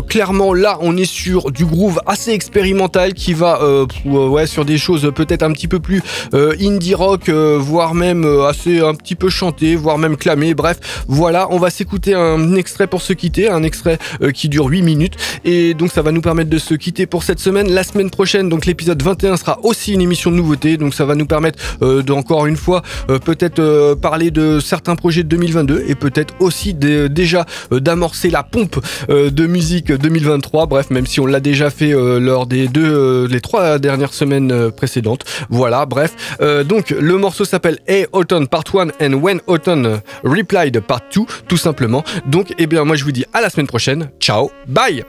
clairement 0.08 0.54
là, 0.54 0.78
on 0.80 0.96
est 0.96 1.04
sur 1.04 1.50
du 1.50 1.64
groove 1.64 2.00
assez 2.06 2.32
expérimental 2.32 3.14
qui 3.14 3.34
va 3.34 3.60
ouais 4.04 4.46
sur 4.46 4.64
des 4.64 4.78
choses 4.78 5.10
peut-être 5.14 5.42
un 5.42 5.52
petit 5.52 5.67
peu 5.68 5.78
plus 5.78 6.02
euh, 6.34 6.54
indie 6.60 6.94
rock, 6.94 7.28
euh, 7.28 7.58
voire 7.60 7.94
même 7.94 8.24
euh, 8.24 8.48
assez 8.48 8.80
un 8.80 8.94
petit 8.94 9.14
peu 9.14 9.28
chanté, 9.28 9.76
voire 9.76 9.98
même 9.98 10.16
clamé. 10.16 10.54
Bref, 10.54 11.04
voilà, 11.06 11.46
on 11.50 11.58
va 11.58 11.70
s'écouter 11.70 12.14
un 12.14 12.54
extrait 12.56 12.86
pour 12.86 13.02
se 13.02 13.12
quitter, 13.12 13.48
un 13.48 13.62
extrait 13.62 13.98
qui 14.34 14.48
dure 14.48 14.66
8 14.66 14.82
minutes. 14.82 15.14
Et 15.44 15.74
donc 15.74 15.92
ça 15.92 16.02
va 16.02 16.12
nous 16.12 16.20
permettre 16.20 16.50
de 16.50 16.58
se 16.58 16.74
quitter 16.74 17.06
pour 17.06 17.22
cette 17.22 17.38
semaine. 17.38 17.70
La 17.70 17.84
semaine 17.84 18.10
prochaine, 18.10 18.48
donc 18.48 18.66
l'épisode 18.66 19.00
21 19.02 19.36
sera 19.36 19.58
aussi 19.62 19.92
une 19.92 20.00
émission 20.00 20.30
de 20.30 20.36
nouveauté. 20.36 20.76
Donc 20.76 20.94
ça 20.94 21.04
va 21.04 21.14
nous 21.14 21.26
permettre 21.26 21.58
d'encore 22.02 22.46
une 22.46 22.56
fois 22.56 22.82
peut-être 23.24 23.94
parler 23.94 24.30
de 24.30 24.60
certains 24.60 24.96
projets 24.96 25.22
de 25.22 25.28
2022 25.28 25.84
et 25.86 25.94
peut-être 25.94 26.34
aussi 26.40 26.74
déjà 26.74 27.46
d'amorcer 27.70 28.30
la 28.30 28.42
pompe 28.42 28.80
de 29.08 29.46
musique 29.46 29.92
2023. 29.92 30.66
Bref, 30.66 30.90
même 30.90 31.06
si 31.06 31.20
on 31.20 31.26
l'a 31.26 31.40
déjà 31.40 31.70
fait 31.70 31.92
lors 31.92 32.46
des 32.46 32.68
deux, 32.68 33.26
les 33.26 33.40
trois 33.40 33.78
dernières 33.78 34.14
semaines 34.14 34.70
précédentes. 34.70 35.24
Voilà, 35.50 35.57
bref. 35.86 36.36
Euh, 36.40 36.64
donc 36.64 36.90
le 36.90 37.16
morceau 37.18 37.44
s'appelle 37.44 37.78
Hey 37.86 38.06
Autumn 38.12 38.46
Part 38.46 38.64
1 38.72 38.88
and 39.04 39.14
When 39.14 39.40
Autumn 39.46 40.00
Replied 40.24 40.80
Part 40.80 41.02
2, 41.14 41.22
tout 41.48 41.56
simplement. 41.56 42.04
Donc, 42.26 42.52
eh 42.58 42.66
bien, 42.66 42.84
moi 42.84 42.96
je 42.96 43.04
vous 43.04 43.12
dis 43.12 43.24
à 43.32 43.40
la 43.40 43.50
semaine 43.50 43.66
prochaine. 43.66 44.10
Ciao, 44.20 44.50
bye 44.66 45.04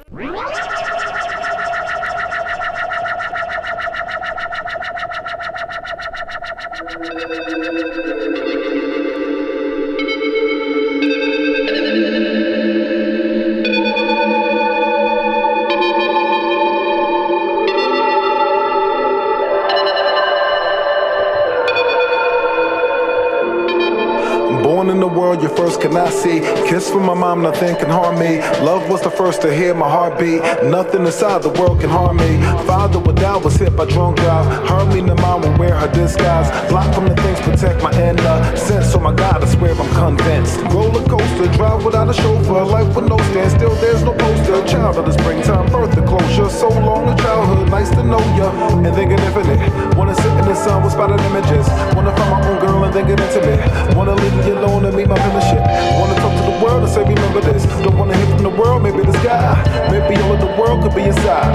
you 25.49 25.55
first 25.55 25.81
cannot 25.81 26.11
see. 26.11 26.39
Kiss 26.69 26.89
from 26.89 27.05
my 27.05 27.13
mom, 27.13 27.41
nothing 27.41 27.75
can 27.75 27.89
harm 27.89 28.19
me. 28.19 28.39
Love 28.63 28.89
was 28.89 29.01
the 29.01 29.09
first 29.09 29.41
to 29.41 29.53
hear 29.53 29.73
my 29.73 29.89
heartbeat. 29.89 30.41
Nothing 30.63 31.05
inside 31.05 31.41
the 31.43 31.49
world 31.49 31.79
can 31.79 31.89
harm 31.89 32.17
me. 32.17 32.41
Father 32.65 32.99
without 32.99 33.43
was 33.43 33.55
hit 33.55 33.75
by 33.75 33.85
drunk 33.85 34.17
drive. 34.17 34.45
Heard 34.67 34.93
me, 34.93 35.01
the 35.01 35.15
mom 35.15 35.41
will 35.41 35.57
wear 35.57 35.75
her 35.75 35.91
disguise. 35.91 36.49
Block 36.69 36.93
from 36.93 37.07
the 37.07 37.15
things, 37.15 37.39
protect 37.41 37.81
my 37.83 37.91
inner 37.93 38.57
sense. 38.57 38.91
So 38.91 38.99
my 38.99 39.13
God, 39.13 39.43
I 39.43 39.47
swear 39.47 39.73
I'm 39.73 39.89
convinced. 39.95 40.57
Roller 40.73 41.03
coaster, 41.07 41.51
drive 41.57 41.85
without 41.85 42.09
a 42.09 42.13
chauffeur. 42.13 42.65
Life 42.65 42.95
with 42.95 43.07
no 43.07 43.17
standstill, 43.31 43.75
there's 43.75 44.03
no 44.03 44.13
poster. 44.13 44.65
Child 44.67 44.97
of 44.97 45.05
the 45.05 45.11
springtime, 45.11 45.71
birth 45.71 45.95
the 45.95 46.05
closure. 46.05 46.49
So 46.49 46.69
long 46.69 47.07
a 47.09 47.15
childhood, 47.17 47.69
nice 47.69 47.89
to 47.91 48.03
know 48.03 48.23
ya. 48.37 48.49
And 48.85 48.95
thinking 48.95 49.19
infinite. 49.19 49.97
Wanna 49.97 50.15
sit 50.15 50.31
in 50.31 50.45
the 50.45 50.55
sun 50.55 50.83
with 50.83 50.93
spotted 50.93 51.21
images. 51.21 51.67
Wanna 51.95 52.15
find 52.17 52.31
my 52.31 52.49
own 52.49 52.59
girl 52.59 52.83
and 52.83 52.93
think 52.93 53.09
it 53.09 53.19
intimate. 53.19 53.95
Wanna 53.95 54.15
leave 54.15 54.45
you 54.45 54.53
alone 54.53 54.85
and 54.85 54.95
meet 54.95 55.07
my 55.07 55.17
shit. 55.49 55.61
Wanna 55.99 56.15
talk 56.21 56.33
to 56.37 56.43
the 56.51 56.57
world 56.63 56.83
and 56.83 56.91
say, 56.91 57.03
remember 57.03 57.41
this. 57.41 57.63
Don't 57.83 57.97
wanna 57.97 58.15
hear 58.15 58.27
from 58.27 58.43
the 58.43 58.49
world, 58.49 58.83
maybe 58.83 59.01
the 59.03 59.13
sky. 59.21 59.57
Maybe 59.91 60.21
all 60.21 60.33
of 60.33 60.39
the 60.39 60.51
world 60.59 60.83
could 60.83 60.95
be 60.95 61.03
inside. 61.03 61.53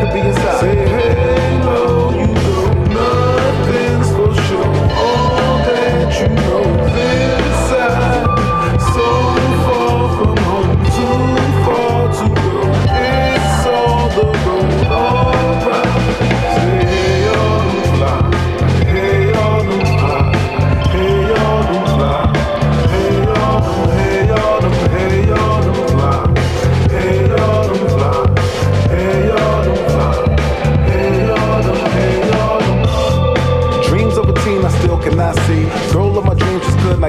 Could 0.00 0.12
be 0.12 0.20
inside. 0.20 0.60
Say, 0.60 0.76
hey, 0.76 1.54
you 1.54 1.58
know 1.64 2.10
nothing's 3.00 4.08
for 4.16 4.30
sure. 4.46 4.66
All 5.02 5.58
that 5.66 6.20
you 6.20 6.28
know 6.28 6.57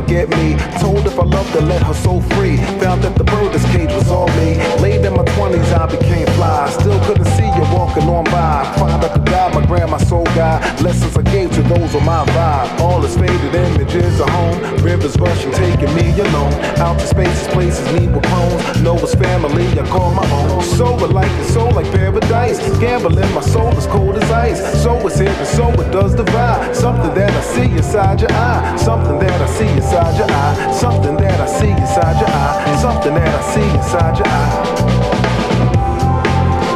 get 0.09 0.27
me. 0.29 0.57
Told 0.81 1.05
if 1.05 1.19
I 1.19 1.23
loved 1.23 1.51
her, 1.51 1.61
let 1.61 1.83
her 1.83 1.93
so 1.93 2.19
free. 2.33 2.57
Found 2.81 3.03
that 3.03 3.15
the 3.15 3.23
bird's 3.23 3.63
cage 3.65 3.93
was 3.93 4.09
all 4.09 4.27
me. 4.41 4.57
Late 4.81 5.05
in 5.05 5.13
my 5.13 5.23
20s, 5.37 5.71
I 5.71 5.85
became 5.85 6.25
fly. 6.33 6.69
Still 6.71 6.99
couldn't 7.05 7.29
see 7.37 7.45
you 7.45 7.65
walking 7.77 8.09
on 8.09 8.23
by. 8.25 8.65
Find 8.79 9.03
out 9.03 9.13
the 9.13 9.23
God, 9.31 9.53
my 9.53 9.65
grandma 9.65 9.97
soul 9.97 10.25
guy. 10.33 10.57
Lessons 10.81 11.15
I 11.15 11.21
gave 11.21 11.51
to 11.53 11.61
those 11.61 11.93
on 11.95 12.03
my 12.05 12.25
vibe. 12.25 12.79
All 12.81 13.05
is 13.05 13.15
faded 13.15 13.53
images 13.53 14.19
of 14.19 14.29
home. 14.29 14.57
Rivers 14.83 15.15
rushing, 15.19 15.51
taking 15.51 15.93
me 15.93 16.07
alone. 16.19 16.53
Out 16.81 16.97
to 16.99 17.07
spaces, 17.07 17.47
places 17.49 17.85
need 17.93 18.11
with 18.11 18.23
clones. 18.23 18.81
Know 18.81 18.97
it's 18.97 19.13
family, 19.13 19.67
I 19.79 19.85
call 19.87 20.11
my 20.11 20.27
own. 20.31 20.63
So 20.63 20.95
like 20.95 21.31
it's 21.39 21.53
so 21.53 21.69
like 21.69 21.89
paradise. 21.91 22.57
Gambling, 22.79 23.31
my 23.35 23.41
soul 23.41 23.77
is 23.77 23.85
cold 23.85 24.15
as 24.15 24.31
ice. 24.31 24.59
So 24.81 24.91
it's 25.05 25.19
here 25.19 25.29
and 25.29 25.47
so 25.47 25.69
it 25.83 25.91
does 25.91 26.15
divide. 26.15 26.75
Something 26.75 27.13
that 27.13 27.31
I 27.31 27.41
see 27.53 27.69
inside 27.77 28.21
your 28.21 28.31
eye. 28.31 28.75
Something 28.77 29.19
that 29.19 29.41
I 29.41 29.47
see 29.57 29.69
inside 29.69 29.98
inside 29.99 30.17
your 30.17 30.31
eye. 30.31 30.71
Something 30.71 31.17
that 31.17 31.41
I 31.41 31.45
see 31.45 31.71
inside 31.71 32.19
your 32.19 32.29
eye. 32.29 32.77
Something 32.81 33.15
that 33.15 33.35
I 33.35 33.41
see 33.53 33.69
inside 33.77 34.17
your 34.17 34.27
eye. 34.27 34.59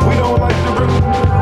We 0.08 0.16
don't 0.16 0.40
like 0.40 0.56
the 0.66 0.72
river. 0.82 1.33